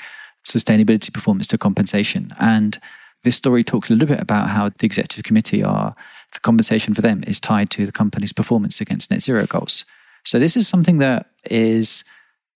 [0.44, 2.34] sustainability performance to compensation.
[2.40, 2.80] And
[3.24, 5.96] this story talks a little bit about how the executive committee are,
[6.34, 9.86] the compensation for them is tied to the company's performance against net zero goals.
[10.24, 12.04] So this is something that is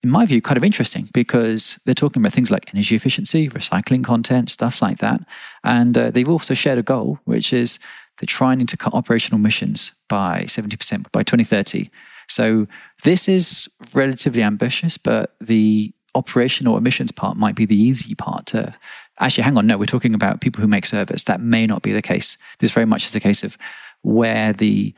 [0.04, 4.04] in my view, kind of interesting because they're talking about things like energy efficiency, recycling
[4.04, 5.20] content, stuff like that.
[5.64, 7.80] And uh, they've also shared a goal, which is
[8.20, 11.90] they're trying to cut operational emissions by 70% by 2030.
[12.30, 12.68] So
[13.04, 18.74] this is relatively ambitious, but the operational emissions part might be the easy part to
[19.20, 21.24] actually hang on no we're talking about people who make service.
[21.26, 23.58] that may not be the case this very much is a case of
[24.04, 24.94] where the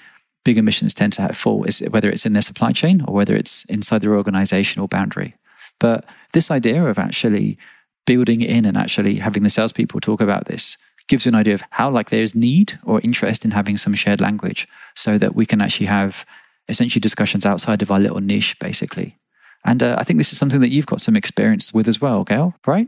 [0.45, 3.65] big emissions tend to fall is whether it's in their supply chain or whether it's
[3.65, 5.35] inside their organizational boundary.
[5.79, 7.57] But this idea of actually
[8.05, 10.77] building in and actually having the salespeople talk about this
[11.07, 14.21] gives you an idea of how like there's need or interest in having some shared
[14.21, 16.25] language so that we can actually have
[16.67, 19.17] essentially discussions outside of our little niche basically.
[19.65, 22.23] And uh, I think this is something that you've got some experience with as well,
[22.23, 22.87] Gael, right?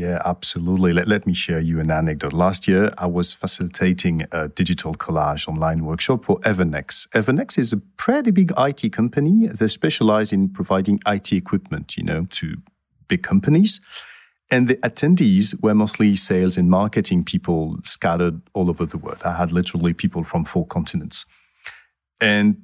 [0.00, 0.94] Yeah, absolutely.
[0.94, 2.32] Let, let me share you an anecdote.
[2.32, 7.06] Last year, I was facilitating a digital collage online workshop for Evernex.
[7.08, 9.48] Evernex is a pretty big IT company.
[9.48, 12.56] They specialize in providing IT equipment, you know, to
[13.08, 13.82] big companies.
[14.50, 19.20] And the attendees were mostly sales and marketing people scattered all over the world.
[19.22, 21.26] I had literally people from four continents.
[22.22, 22.62] And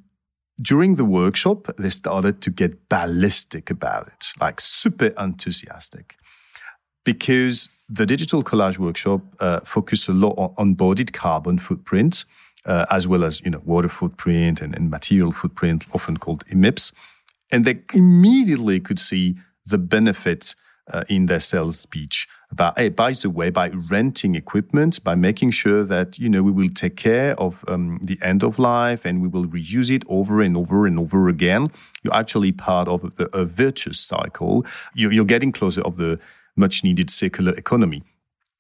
[0.59, 6.17] during the workshop, they started to get ballistic about it, like super enthusiastic
[7.07, 12.27] because the digital collage workshop uh, focused a lot on embodied carbon footprint,
[12.67, 16.93] uh, as well as you know water footprint and, and material footprint, often called EMIPS,
[17.51, 20.57] and they immediately could see the benefits
[20.93, 25.51] uh, in their sales speech about hey by the way by renting equipment by making
[25.51, 29.21] sure that you know we will take care of um, the end of life and
[29.21, 31.67] we will reuse it over and over and over again
[32.07, 34.65] you're actually part of the, a virtuous cycle.
[34.95, 36.21] You're, you're getting closer of the
[36.57, 38.03] much needed circular economy.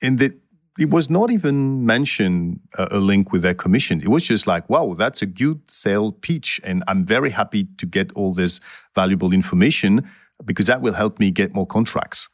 [0.00, 0.34] And that
[0.78, 4.02] it was not even mentioned uh, a link with their commission.
[4.02, 6.60] It was just like, wow, that's a good sale pitch.
[6.64, 8.60] And I'm very happy to get all this
[8.94, 10.08] valuable information
[10.44, 12.28] because that will help me get more contracts.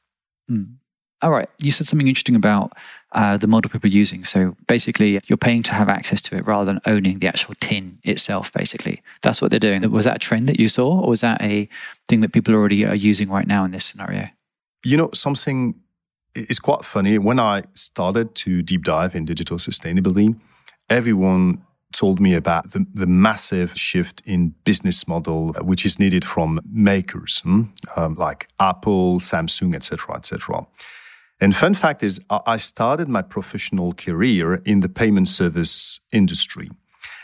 [0.51, 0.75] Mm.
[1.23, 1.49] All right.
[1.61, 2.73] You said something interesting about
[3.13, 4.25] uh, the model people are using.
[4.25, 7.99] So basically, you're paying to have access to it rather than owning the actual tin
[8.03, 9.03] itself, basically.
[9.23, 9.89] That's what they're doing.
[9.93, 11.69] Was that a trend that you saw, or was that a
[12.09, 14.29] thing that people already are using right now in this scenario?
[14.85, 15.75] You know, something
[16.35, 17.19] is quite funny.
[17.19, 20.39] When I started to deep dive in digital sustainability,
[20.89, 26.61] everyone told me about the, the massive shift in business model which is needed from
[26.71, 27.65] makers hmm?
[27.97, 30.67] um, like Apple, Samsung, etc., etc.
[31.41, 36.71] And fun fact is, I started my professional career in the payment service industry.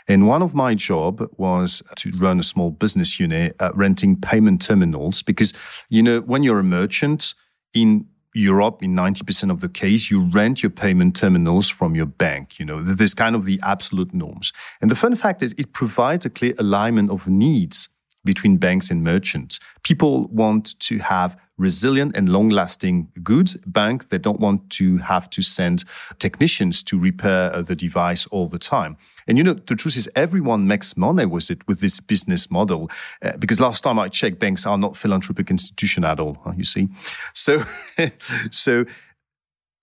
[0.09, 4.61] And one of my job was to run a small business unit uh, renting payment
[4.61, 5.53] terminals because,
[5.87, 7.33] you know, when you're a merchant
[7.73, 12.59] in Europe, in 90% of the case, you rent your payment terminals from your bank.
[12.59, 14.53] You know, this kind of the absolute norms.
[14.81, 17.89] And the fun fact is it provides a clear alignment of needs
[18.23, 19.59] between banks and merchants.
[19.83, 23.55] People want to have resilient and long lasting goods.
[23.65, 25.83] Bank, they don't want to have to send
[26.17, 28.97] technicians to repair the device all the time.
[29.27, 32.89] And you know, the truth is everyone makes money with it, with this business model.
[33.21, 36.87] Uh, because last time I checked, banks are not philanthropic institution at all, you see.
[37.33, 37.63] So,
[38.51, 38.85] so,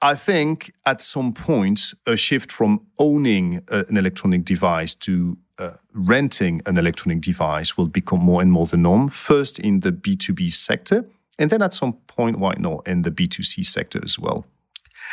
[0.02, 6.62] I think at some point, a shift from owning an electronic device to uh, renting
[6.66, 9.08] an electronic device will become more and more the norm.
[9.08, 11.06] First in the B2B sector,
[11.38, 14.46] and then at some point, why not in the B2C sector as well?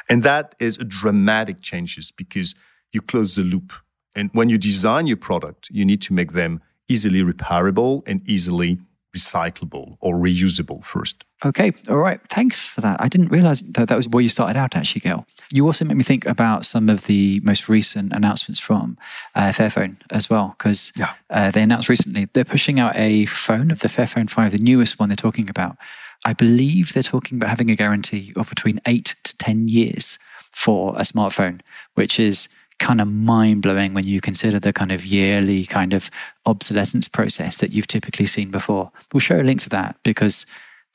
[0.10, 2.56] And that is a dramatic changes because
[2.92, 3.74] you close the loop.
[4.16, 8.80] And when you design your product, you need to make them easily repairable and easily
[9.16, 11.24] recyclable or reusable first.
[11.46, 12.22] Okay, all right.
[12.30, 13.02] Thanks for that.
[13.02, 15.26] I didn't realize that that was where you started out, actually, Gael.
[15.52, 18.98] You also made me think about some of the most recent announcements from
[19.36, 21.14] uh, Fairphone as well, because yeah.
[21.30, 25.00] uh, they announced recently they're pushing out a phone of the Fairphone 5, the newest
[25.00, 25.78] one they're talking about,
[26.26, 30.18] I believe they're talking about having a guarantee of between eight to 10 years
[30.52, 31.62] for a smartphone,
[31.96, 32.48] which is
[32.80, 36.10] kind of mind blowing when you consider the kind of yearly kind of
[36.46, 38.92] obsolescence process that you've typically seen before.
[39.14, 40.46] We'll show a link to that because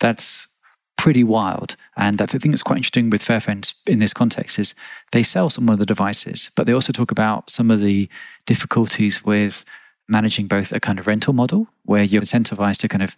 [0.00, 0.48] that's
[0.96, 1.76] pretty wild.
[1.96, 4.74] And the thing that's quite interesting with Fairphones in this context is
[5.12, 8.08] they sell some of the devices, but they also talk about some of the
[8.46, 9.64] difficulties with
[10.08, 13.16] managing both a kind of rental model where you're incentivized to kind of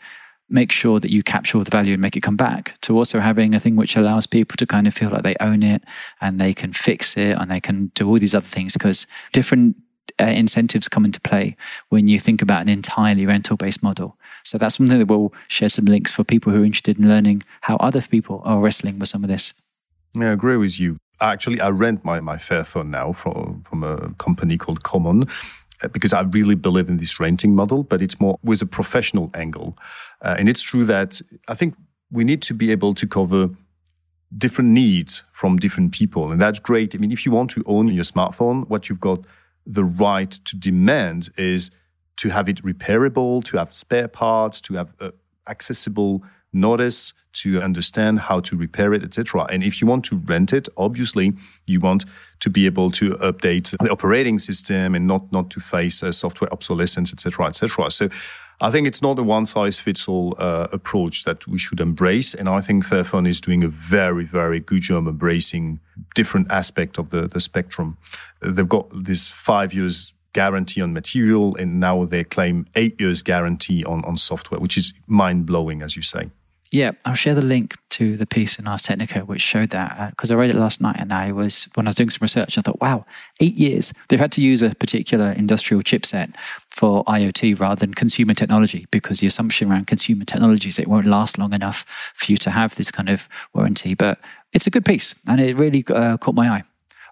[0.51, 3.21] make sure that you capture all the value and make it come back to also
[3.21, 5.83] having a thing which allows people to kind of feel like they own it
[6.21, 9.77] and they can fix it and they can do all these other things because different
[10.21, 11.57] uh, incentives come into play
[11.89, 14.17] when you think about an entirely rental based model.
[14.43, 17.43] So that's something that we'll share some links for people who are interested in learning
[17.61, 19.53] how other people are wrestling with some of this.
[20.15, 20.97] Yeah, I agree with you.
[21.21, 25.29] Actually, I rent my, my Fairphone now from, from a company called Commown
[25.93, 29.77] because I really believe in this renting model, but it's more with a professional angle.
[30.23, 31.75] Uh, and it's true that I think
[32.11, 33.51] we need to be able to cover
[34.37, 36.31] different needs from different people.
[36.31, 36.95] And that's great.
[36.95, 39.21] I mean, if you want to own your smartphone, what you've got
[39.67, 41.71] the right to demand is
[42.17, 45.11] to have it repairable, to have spare parts, to have uh,
[45.49, 49.47] accessible notice, to understand how to repair it, etc.
[49.51, 51.33] And if you want to rent it, obviously
[51.67, 52.05] you want
[52.41, 56.53] to be able to update the operating system and not not to face uh, software
[56.53, 57.91] obsolescence, etc., etc.
[57.91, 58.09] So.
[58.63, 62.35] I think it's not a one size fits all uh, approach that we should embrace.
[62.35, 65.81] And I think Fairphone is doing a very, very good job embracing
[66.15, 67.97] different aspects of the, the spectrum.
[68.43, 73.85] They've got this five years guarantee on material, and now they claim eight years guarantee
[73.85, 76.31] on, on software, which is mind blowing, as you say.
[76.73, 80.31] Yeah, I'll share the link to the piece in Ars Technica which showed that because
[80.31, 82.57] uh, I read it last night and I was when I was doing some research
[82.57, 83.05] I thought, wow,
[83.41, 86.33] eight years they've had to use a particular industrial chipset
[86.69, 91.07] for IoT rather than consumer technology because the assumption around consumer technology is it won't
[91.07, 93.95] last long enough for you to have this kind of warranty.
[93.95, 94.21] But
[94.53, 96.63] it's a good piece and it really uh, caught my eye.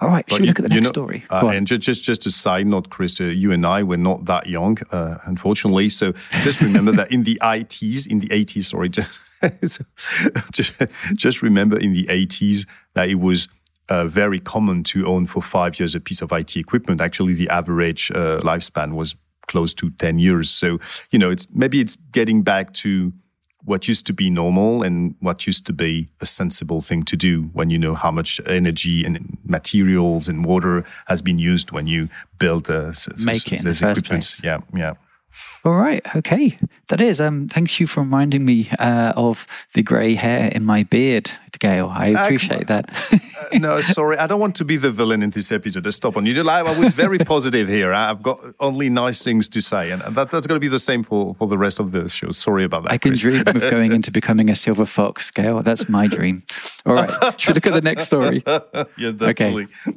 [0.01, 1.25] All right, should we look at the next know, story?
[1.29, 4.27] Uh, and just, just just a side note, Chris, uh, you and I were not
[4.27, 5.89] that young, uh, unfortunately.
[5.89, 9.09] So just remember that in the 80s, in the 80s, sorry, just,
[11.15, 13.49] just remember in the 80s that it was
[13.89, 17.01] uh, very common to own for five years a piece of IT equipment.
[17.01, 19.15] Actually, the average uh, lifespan was
[19.47, 20.51] close to 10 years.
[20.51, 20.79] So,
[21.11, 23.13] you know, it's maybe it's getting back to
[23.65, 27.43] what used to be normal and what used to be a sensible thing to do
[27.53, 32.09] when you know how much energy and materials and water has been used when you
[32.39, 34.43] build uh, Make it in the first place.
[34.45, 34.95] Yeah, yeah.
[35.65, 36.03] All right.
[36.17, 36.57] Okay.
[36.89, 37.21] That is.
[37.21, 37.49] Um.
[37.49, 41.89] Thanks you for reminding me uh, of the grey hair in my beard, Gael.
[41.91, 43.23] I ah, appreciate uh, that.
[43.55, 44.19] no, sorry.
[44.19, 45.91] I don't want to be the villain in this episode.
[45.93, 46.49] Stop on you.
[46.49, 47.93] I was very positive here.
[47.93, 51.03] I've got only nice things to say, and that, that's going to be the same
[51.03, 52.31] for, for the rest of the show.
[52.31, 52.93] Sorry about that.
[52.93, 53.21] I can Chris.
[53.21, 55.63] dream of going into becoming a silver fox, Gael.
[55.63, 56.45] That's my dream.
[56.87, 57.41] All right.
[57.41, 58.43] Should we look at the next story?
[58.47, 59.67] yeah, definitely.
[59.87, 59.97] Okay.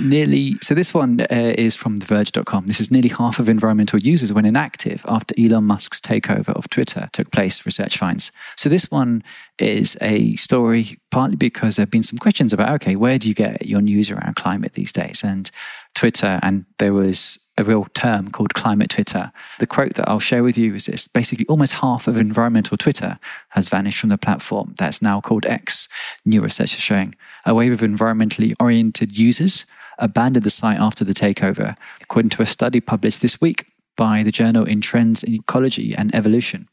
[0.00, 2.66] Nearly, so this one uh, is from TheVerge.com.
[2.66, 7.08] This is nearly half of environmental users went inactive after Elon Musk's takeover of Twitter
[7.12, 8.32] took place, research finds.
[8.56, 9.22] So this one
[9.58, 13.34] is a story partly because there have been some questions about, okay, where do you
[13.34, 15.22] get your news around climate these days?
[15.24, 15.50] And
[15.94, 19.32] Twitter, and there was a real term called climate Twitter.
[19.58, 23.18] The quote that I'll share with you is this basically, almost half of environmental Twitter
[23.50, 25.88] has vanished from the platform that's now called X.
[26.24, 27.14] New research is showing
[27.44, 29.66] a wave of environmentally oriented users
[29.98, 33.66] abandoned the site after the takeover, according to a study published this week
[33.96, 36.68] by the journal in Trends in Ecology and Evolution.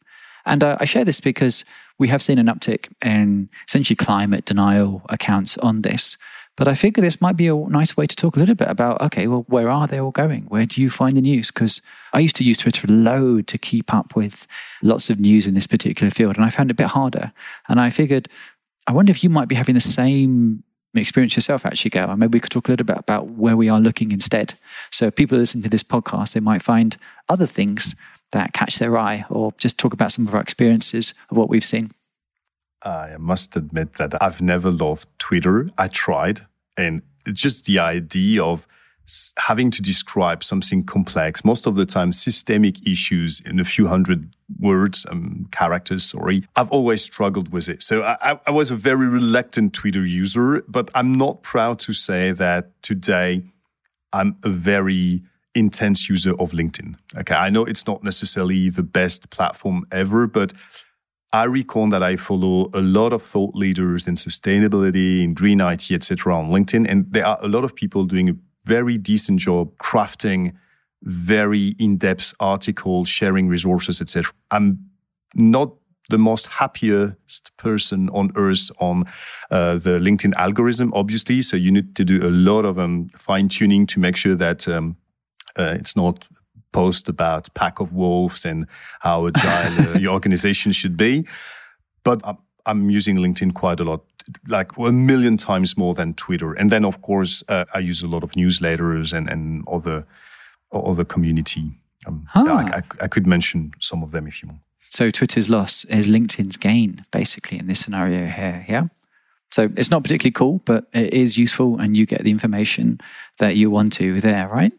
[0.45, 1.65] And uh, I share this because
[1.97, 6.17] we have seen an uptick in essentially climate denial accounts on this.
[6.57, 9.01] But I figure this might be a nice way to talk a little bit about
[9.01, 10.43] okay, well, where are they all going?
[10.43, 11.51] Where do you find the news?
[11.51, 11.81] Because
[12.13, 14.47] I used to use Twitter a load to keep up with
[14.81, 17.33] lots of news in this particular field, and I found it a bit harder.
[17.67, 18.29] And I figured,
[18.87, 20.63] I wonder if you might be having the same
[20.95, 22.09] experience yourself, actually, Gael.
[22.09, 24.53] And maybe we could talk a little bit about where we are looking instead.
[24.91, 26.95] So, people listen to this podcast, they might find
[27.27, 27.95] other things
[28.31, 31.63] that catch their eye, or just talk about some of our experiences of what we've
[31.63, 31.91] seen.
[32.83, 35.69] I must admit that I've never loved Twitter.
[35.77, 36.41] I tried,
[36.77, 37.01] and
[37.31, 38.67] just the idea of
[39.37, 44.35] having to describe something complex, most of the time systemic issues in a few hundred
[44.59, 46.47] words, um, characters, sorry.
[46.55, 47.83] I've always struggled with it.
[47.83, 52.31] So I, I was a very reluctant Twitter user, but I'm not proud to say
[52.31, 53.43] that today
[54.11, 55.23] I'm a very
[55.55, 56.95] intense user of LinkedIn.
[57.17, 57.35] Okay.
[57.35, 60.53] I know it's not necessarily the best platform ever, but
[61.33, 65.91] I recall that I follow a lot of thought leaders in sustainability, in green IT,
[65.91, 66.37] etc.
[66.37, 68.35] on LinkedIn, and there are a lot of people doing a
[68.65, 70.53] very decent job crafting
[71.03, 74.33] very in-depth articles, sharing resources, etc.
[74.51, 74.79] I'm
[75.35, 75.73] not
[76.09, 79.03] the most happiest person on earth on
[79.51, 81.41] uh, the LinkedIn algorithm, obviously.
[81.41, 84.67] So you need to do a lot of um, fine tuning to make sure that
[84.67, 84.97] um,
[85.57, 86.27] uh, it's not
[86.71, 88.67] post about pack of wolves and
[88.99, 91.25] how agile uh, your organization should be.
[92.03, 94.01] But I'm, I'm, using LinkedIn quite a lot,
[94.47, 96.53] like a million times more than Twitter.
[96.53, 100.05] And then, of course, uh, I use a lot of newsletters and, and other,
[100.71, 101.71] other community.
[102.05, 102.43] Um, huh.
[102.45, 104.61] yeah, I, I, I could mention some of them if you want.
[104.89, 108.65] So Twitter's loss is LinkedIn's gain, basically, in this scenario here.
[108.67, 108.87] Yeah.
[109.49, 112.99] So it's not particularly cool, but it is useful and you get the information
[113.39, 114.73] that you want to there, right?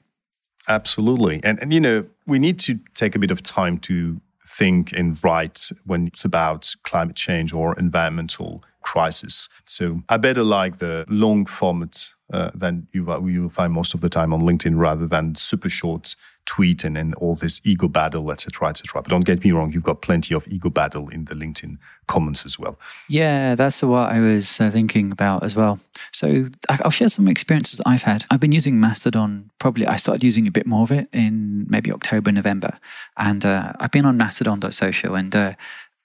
[0.69, 1.41] Absolutely.
[1.45, 5.23] And, and, you know, we need to take a bit of time to think and
[5.25, 9.49] write when it's about climate change or environmental crisis.
[9.65, 14.01] So I better like the long format uh, than you, you will find most of
[14.01, 16.15] the time on LinkedIn rather than super short
[16.47, 19.03] tweet and, and all this ego battle, etc., etc.
[19.03, 21.77] But don't get me wrong, you've got plenty of ego battle in the LinkedIn
[22.07, 22.79] comments as well.
[23.09, 25.79] Yeah, that's what I was uh, thinking about as well.
[26.13, 28.25] So I'll share some experiences I've had.
[28.31, 29.51] I've been using Mastodon.
[29.59, 32.79] Probably I started using a bit more of it in maybe October, November,
[33.17, 35.53] and uh, I've been on Mastodon.social, and uh,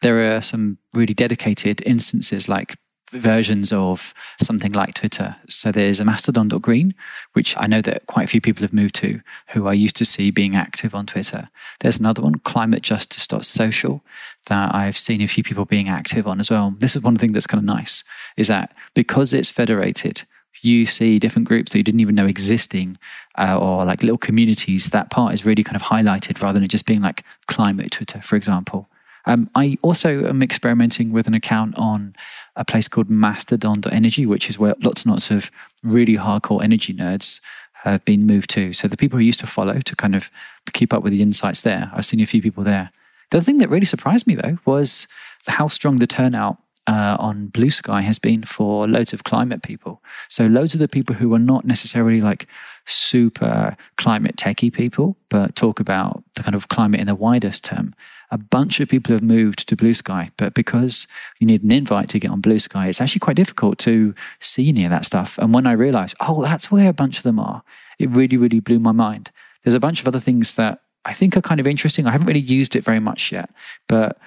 [0.02, 2.76] there are some really dedicated instances like
[3.12, 5.36] versions of something like Twitter.
[5.47, 6.95] So there's a mastodon.green,
[7.34, 10.05] which I know that quite a few people have moved to who I used to
[10.05, 11.49] see being active on Twitter.
[11.80, 14.01] There's another one, climatejustice.social,
[14.47, 16.74] that I've seen a few people being active on as well.
[16.78, 18.03] This is one thing that's kind of nice,
[18.38, 20.24] is that because it's federated,
[20.62, 22.97] you see different groups that you didn't even know existing
[23.38, 24.88] uh, or like little communities.
[24.88, 28.36] That part is really kind of highlighted rather than just being like climate Twitter, for
[28.36, 28.88] example.
[29.26, 32.16] Um, I also am experimenting with an account on
[32.56, 35.52] a place called Mastodon.energy, which is where lots and lots of
[35.84, 37.39] really hardcore energy nerds
[37.74, 38.74] have been moved to.
[38.74, 40.30] So the people who used to follow to kind of
[40.74, 42.91] keep up with the insights there, I've seen a few people there.
[43.32, 45.08] The thing that really surprised me though was
[45.47, 50.02] how strong the turnout uh, on Bluesky has been for loads of climate people.
[50.30, 52.47] So loads of the people who are not necessarily like
[52.86, 57.95] super climate techie people, but talk about the kind of climate in the widest term
[58.32, 61.06] a bunch of people have moved to Bluesky, but because
[61.40, 64.86] you need an invite to get on Bluesky, it's actually quite difficult to see any
[64.86, 65.38] of that stuff.
[65.38, 67.62] And when I realized, oh, that's where a bunch of them are,
[68.00, 69.32] it really, really blew my mind.
[69.64, 72.08] There's a bunch of other things that I think are kind of interesting.
[72.08, 73.50] I haven't really used it very much yet,
[73.88, 74.18] but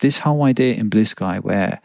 [0.00, 1.80] this whole idea in Bluesky where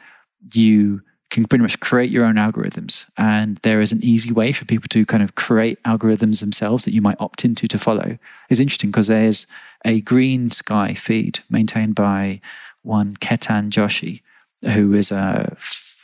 [0.53, 3.05] you can pretty much create your own algorithms.
[3.17, 6.93] And there is an easy way for people to kind of create algorithms themselves that
[6.93, 8.17] you might opt into to follow
[8.49, 9.45] is interesting because there's
[9.85, 12.41] a green sky feed maintained by
[12.83, 14.21] one Ketan Joshi,
[14.73, 15.55] who is a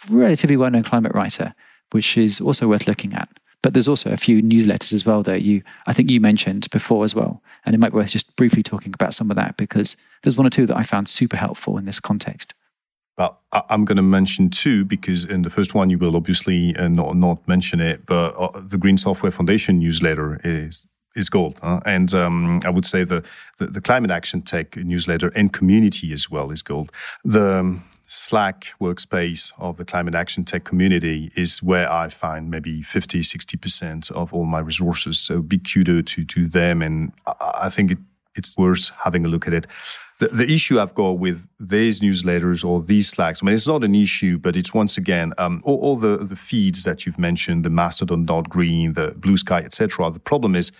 [0.09, 1.53] relatively well known climate writer,
[1.91, 3.29] which is also worth looking at.
[3.61, 7.03] But there's also a few newsletters as well that you, I think you mentioned before
[7.03, 7.41] as well.
[7.65, 10.45] And it might be worth just briefly talking about some of that because there's one
[10.45, 12.53] or two that I found super helpful in this context.
[13.17, 16.89] Well, I'm going to mention two because in the first one you will obviously uh,
[16.89, 20.85] not, not mention it, but uh, the Green Software Foundation newsletter is
[21.15, 21.59] is gold.
[21.61, 21.79] Huh?
[21.85, 23.23] And um, I would say the,
[23.57, 26.91] the, the Climate Action Tech newsletter and community as well is gold.
[27.23, 32.81] The um, Slack workspace of the Climate Action Tech community is where I find maybe
[32.81, 35.19] 50, 60% of all my resources.
[35.19, 36.81] So big kudo to, to them.
[36.81, 37.97] And I, think it,
[38.35, 39.67] it's worth having a look at it
[40.19, 43.83] the, the issue I've got with these newsletters or these Slacks, I mean, it's not
[43.83, 47.65] an issue, but it's once again um, all, all, the, the feeds that you've mentioned,
[47.65, 50.09] the Mastodon, Dot Green, the Bluesky, etc.
[50.11, 50.71] The problem is,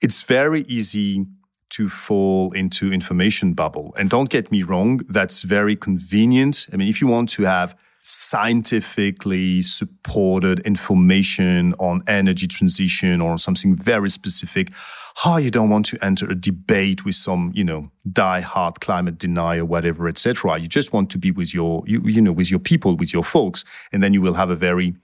[0.00, 1.26] it's very easy
[1.70, 3.94] to fall into information bubble.
[3.98, 6.66] And don't get me wrong, that's very convenient.
[6.72, 7.76] I mean, if you want to have
[8.08, 14.70] scientifically supported information on energy transition or something very specific.
[15.16, 19.64] How you don't want to enter a debate with some, you know, die-hard climate denier,
[19.64, 20.56] whatever, etc.
[20.60, 23.24] You just want to be with your, you, you know, with your people, with your
[23.24, 24.94] folks, and then you will have a very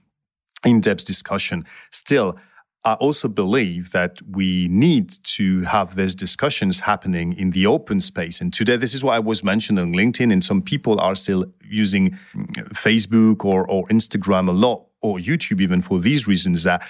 [0.63, 1.65] in-depth discussion.
[1.91, 2.37] Still,
[2.85, 8.41] I also believe that we need to have these discussions happening in the open space.
[8.41, 11.45] And today, this is why I was mentioning on LinkedIn, and some people are still
[11.63, 16.85] using mm, Facebook or, or Instagram a lot, or YouTube even for these reasons that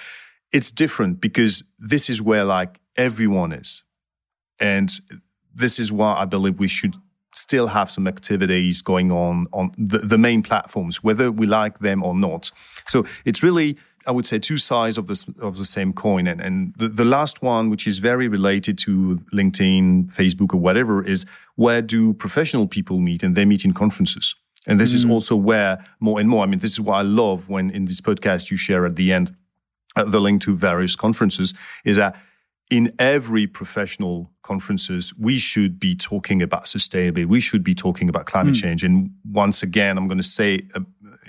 [0.52, 3.82] it's different because this is where like everyone is.
[4.60, 4.90] And
[5.54, 6.96] this is why I believe we should
[7.34, 12.02] still have some activities going on on the, the main platforms, whether we like them
[12.02, 12.52] or not.
[12.86, 13.76] So it's really
[14.06, 16.26] I would say two sides of the of the same coin.
[16.26, 21.04] And and the, the last one, which is very related to LinkedIn, Facebook, or whatever,
[21.04, 21.26] is
[21.56, 23.22] where do professional people meet?
[23.22, 24.34] And they meet in conferences.
[24.66, 24.94] And this mm.
[24.94, 26.42] is also where more and more.
[26.42, 29.12] I mean, this is what I love when in this podcast you share at the
[29.12, 29.34] end
[29.96, 31.54] uh, the link to various conferences.
[31.84, 32.16] Is that
[32.70, 37.26] in every professional conferences, we should be talking about sustainability.
[37.26, 38.62] We should be talking about climate mm.
[38.62, 38.82] change.
[38.82, 40.80] And once again, I'm going to say uh,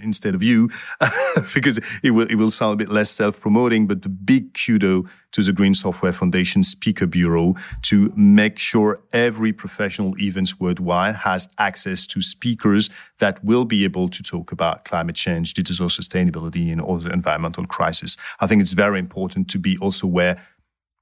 [0.01, 0.69] instead of you,
[1.53, 3.87] because it will it will sound a bit less self-promoting.
[3.87, 9.51] But the big kudo to the Green Software Foundation Speaker Bureau to make sure every
[9.51, 12.89] professional events worldwide has access to speakers
[13.19, 18.15] that will be able to talk about climate change, digital sustainability, and other environmental crisis.
[18.39, 20.41] I think it's very important to be also where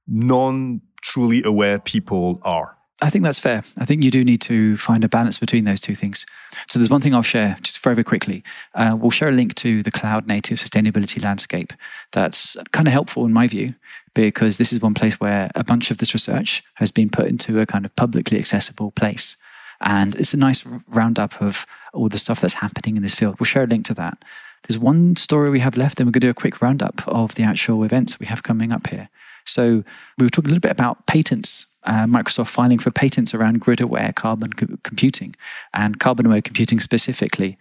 [0.08, 2.78] non truly aware people are.
[3.04, 3.62] I think that's fair.
[3.78, 6.26] I think you do need to find a balance between those two things.
[6.68, 8.43] So there's one thing I'll share just very, quickly.
[8.74, 11.74] Uh, we'll share a link to the cloud native sustainability landscape.
[12.14, 13.76] That's kind of helpful in my view,
[14.14, 17.60] because this is one place where a bunch of this research has been put into
[17.60, 19.36] a kind of publicly accessible place.
[19.82, 23.36] And it's a nice roundup of all the stuff that's happening in this field.
[23.38, 24.18] We'll share a link to that.
[24.66, 27.36] There's one story we have left, and we're going to do a quick roundup of
[27.36, 29.10] the actual events we have coming up here.
[29.43, 29.84] So
[30.18, 33.82] we were talking a little bit about patents uh, Microsoft filing for patents around grid
[33.82, 35.36] aware carbon co- computing
[35.74, 37.58] and carbon aware computing specifically.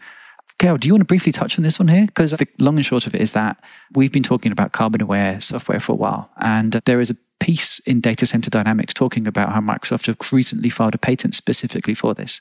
[0.59, 2.07] Gael, do you want to briefly touch on this one here?
[2.07, 3.57] Because the long and short of it is that
[3.95, 7.81] we've been talking about carbon aware software for a while, and there is a piece
[7.81, 12.15] in Data Center Dynamics talking about how Microsoft have recently filed a patent specifically for
[12.15, 12.41] this.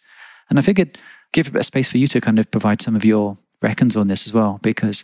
[0.49, 0.99] And I figured
[1.33, 3.95] give a bit of space for you to kind of provide some of your reckons
[3.95, 5.03] on this as well, because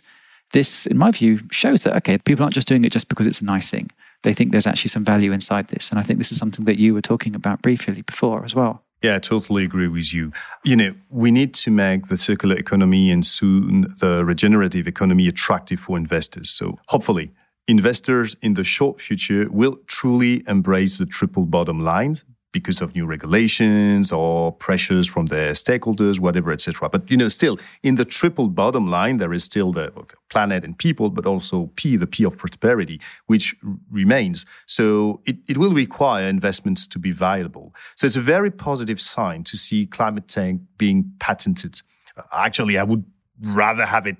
[0.52, 3.40] this, in my view, shows that, okay, people aren't just doing it just because it's
[3.40, 3.90] a nice thing
[4.22, 5.90] they think there's actually some value inside this.
[5.90, 8.84] And I think this is something that you were talking about briefly before as well.
[9.02, 10.32] Yeah, I totally agree with you.
[10.64, 15.78] You know, we need to make the circular economy and soon the regenerative economy attractive
[15.78, 16.50] for investors.
[16.50, 17.30] So hopefully,
[17.68, 22.16] investors in the short future will truly embrace the triple bottom line
[22.60, 26.88] because of new regulations or pressures from their stakeholders, whatever, etc.
[26.88, 29.92] But you know, still in the triple bottom line, there is still the
[30.28, 33.56] planet and people, but also P, the P of prosperity, which
[33.90, 34.46] remains.
[34.66, 37.74] So it, it will require investments to be viable.
[37.96, 41.82] So it's a very positive sign to see climate tech being patented.
[42.16, 43.04] Uh, actually, I would
[43.40, 44.16] rather have it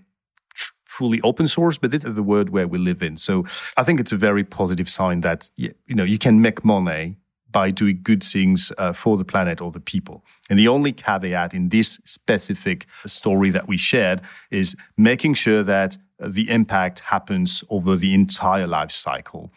[0.88, 3.16] fully open source, but this is the world where we live in.
[3.16, 3.44] So
[3.76, 7.16] I think it's a very positive sign that you know you can make money
[7.50, 10.24] by doing good things uh, for the planet or the people.
[10.50, 14.20] And the only caveat in this specific story that we shared
[14.50, 19.52] is making sure that the impact happens over the entire life cycle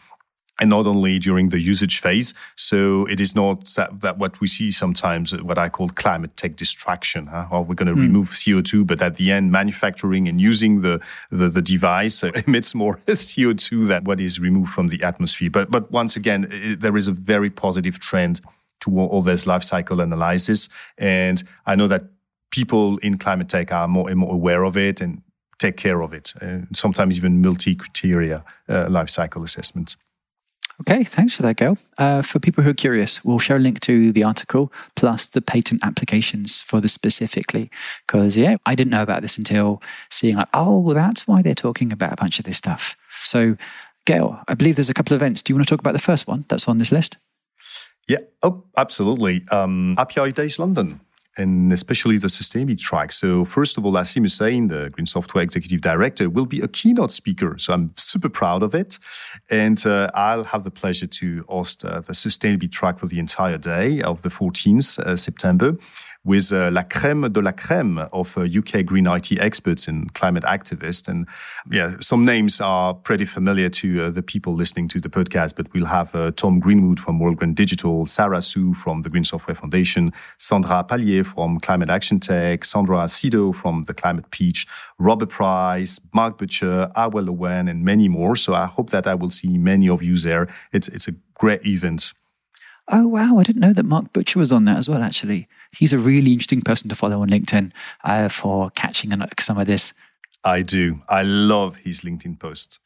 [0.59, 2.33] and not only during the usage phase.
[2.55, 6.37] So it is not that, that what we see sometimes, uh, what I call climate
[6.37, 7.27] tech distraction.
[7.27, 7.47] Huh?
[7.51, 8.03] Or we're going to mm.
[8.03, 12.75] remove CO2, but at the end, manufacturing and using the, the, the device uh, emits
[12.75, 15.49] more CO2 than what is removed from the atmosphere.
[15.49, 18.41] But, but once again, it, there is a very positive trend
[18.81, 20.69] to all this life cycle analysis.
[20.97, 22.03] And I know that
[22.51, 25.21] people in climate tech are more and more aware of it and
[25.57, 26.33] take care of it.
[26.41, 29.97] And sometimes even multi criteria uh, life cycle assessments.
[30.81, 31.77] Okay, thanks for that, Gael.
[31.99, 35.41] Uh, for people who are curious, we'll share a link to the article plus the
[35.41, 37.69] patent applications for this specifically.
[38.07, 39.79] Because, yeah, I didn't know about this until
[40.09, 42.97] seeing, like, oh, that's why they're talking about a bunch of this stuff.
[43.11, 43.57] So,
[44.07, 45.43] Gael, I believe there's a couple of events.
[45.43, 47.15] Do you want to talk about the first one that's on this list?
[48.07, 49.45] Yeah, oh, absolutely.
[49.51, 50.99] Um, Apidays London
[51.37, 53.11] and especially the sustainability track.
[53.11, 57.11] So first of all, Asim Hussain, the Green Software Executive Director, will be a keynote
[57.11, 57.57] speaker.
[57.57, 58.99] So I'm super proud of it.
[59.49, 63.57] And uh, I'll have the pleasure to host uh, the sustainability track for the entire
[63.57, 65.77] day of the 14th uh, September
[66.23, 70.43] with uh, la crème de la crème of uh, UK green IT experts and climate
[70.43, 71.07] activists.
[71.07, 71.27] And
[71.71, 75.73] yeah, some names are pretty familiar to uh, the people listening to the podcast, but
[75.73, 80.13] we'll have uh, Tom Greenwood from Wholegrain Digital, Sarah Su from the Green Software Foundation,
[80.37, 84.67] Sandra Pallier from Climate Action Tech, Sandra Acido from the Climate Peach,
[84.97, 88.35] Robert Price, Mark Butcher, Awel Owen, and many more.
[88.35, 90.47] So I hope that I will see many of you there.
[90.71, 92.13] It's, it's a great event.
[92.87, 93.37] Oh, wow.
[93.37, 96.31] I didn't know that Mark Butcher was on that as well, actually he's a really
[96.31, 97.71] interesting person to follow on LinkedIn
[98.03, 99.93] uh, for catching some of this.
[100.43, 101.01] I do.
[101.07, 102.79] I love his LinkedIn posts.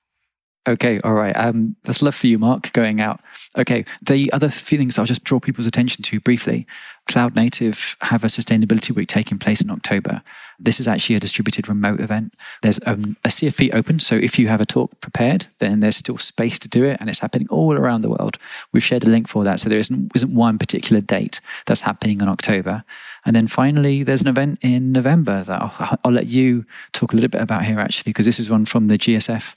[0.67, 1.35] Okay, all right.
[1.37, 3.21] Um, that's love for you, Mark, going out.
[3.55, 6.65] Okay, the other feelings I'll just draw people's attention to briefly.
[7.05, 10.23] Cloud Native have a sustainability week taking place in October.
[10.57, 12.33] This is actually a distributed remote event.
[12.63, 16.17] There's um, a CFP open, so if you have a talk prepared, then there's still
[16.17, 18.39] space to do it, and it's happening all around the world.
[18.71, 22.21] We've shared a link for that, so there isn't, isn't one particular date that's happening
[22.21, 22.83] in October.
[23.23, 27.15] And then finally, there's an event in November that I'll, I'll let you talk a
[27.15, 29.53] little bit about here, actually, because this is one from the GSF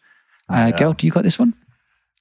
[0.49, 1.55] uh, Gael, do you got this one?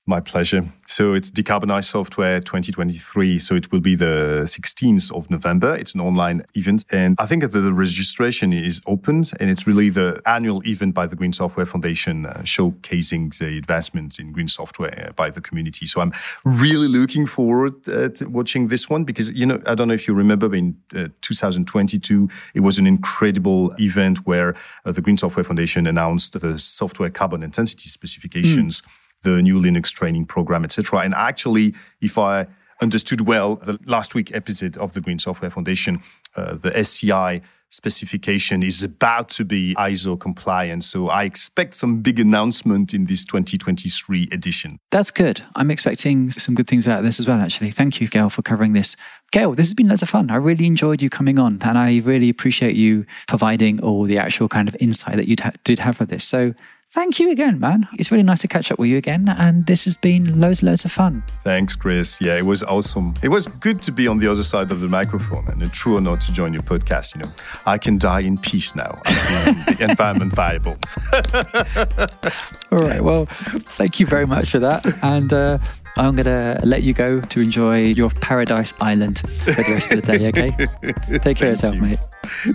[0.10, 0.64] My pleasure.
[0.86, 3.39] So it's Decarbonize Software 2023.
[3.39, 5.76] So it will be the 16th of November.
[5.76, 6.86] It's an online event.
[6.89, 11.08] And I think that the registration is opened and it's really the annual event by
[11.08, 15.86] the Green Software Foundation uh, showcasing the advancements in green software by the community.
[15.86, 16.14] So I'm
[16.45, 20.08] really looking forward uh, to watching this one because, you know, I don't know if
[20.08, 24.55] you remember in uh, 2022, it was an incredible event where
[24.86, 28.80] uh, the Green Software Foundation announced the software carbon intensity specifications.
[28.80, 30.99] Mm the new Linux training program, etc.
[30.99, 32.47] And actually, if I
[32.82, 36.01] understood well, the last week episode of the Green Software Foundation,
[36.36, 40.84] uh, the SCI specification is about to be ISO compliant.
[40.84, 44.80] So I expect some big announcement in this 2023 edition.
[44.91, 45.43] That's good.
[45.55, 47.72] I'm expecting some good things out of this as well, actually.
[47.72, 48.95] Thank you, Gael, for covering this.
[49.32, 50.32] Gael, this has been lots of fun.
[50.32, 54.47] I really enjoyed you coming on, and I really appreciate you providing all the actual
[54.47, 56.24] kind of insight that you did have for this.
[56.24, 56.53] So
[56.90, 57.88] thank you again, man.
[57.98, 59.28] It's really nice to catch up with you again.
[59.30, 61.24] And this has been loads and loads of fun.
[61.44, 62.20] Thanks, Chris.
[62.22, 63.14] Yeah, it was awesome.
[63.22, 65.98] It was good to be on the other side of the microphone and a true
[65.98, 67.16] honor to join your podcast.
[67.16, 67.30] You know,
[67.66, 69.00] I can die in peace now.
[69.04, 70.98] the environment variables.
[72.72, 73.02] All right.
[73.02, 74.86] Well, thank you very much for that.
[75.04, 75.58] And, uh,
[75.98, 80.04] I'm going to let you go to enjoy your paradise island for the rest of
[80.04, 81.18] the day, okay?
[81.24, 81.82] Take care of yourself, you.
[81.82, 82.00] mate.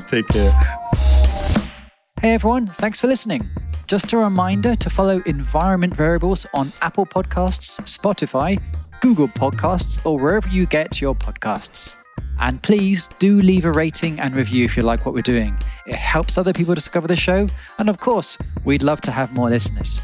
[0.06, 1.21] Take care.
[2.22, 2.68] Hey, everyone.
[2.68, 3.50] Thanks for listening.
[3.88, 8.62] Just a reminder to follow Environment Variables on Apple Podcasts, Spotify,
[9.00, 11.96] Google Podcasts, or wherever you get your podcasts.
[12.38, 15.58] And please do leave a rating and review if you like what we're doing.
[15.88, 17.48] It helps other people discover the show,
[17.80, 20.00] and of course, we'd love to have more listeners.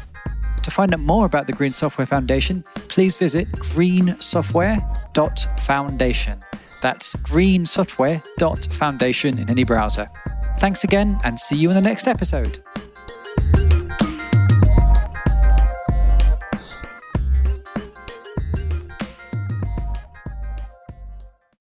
[0.63, 6.43] To find out more about the Green Software Foundation, please visit greensoftware.foundation.
[6.81, 10.09] That's greensoftware.foundation in any browser.
[10.57, 12.63] Thanks again, and see you in the next episode.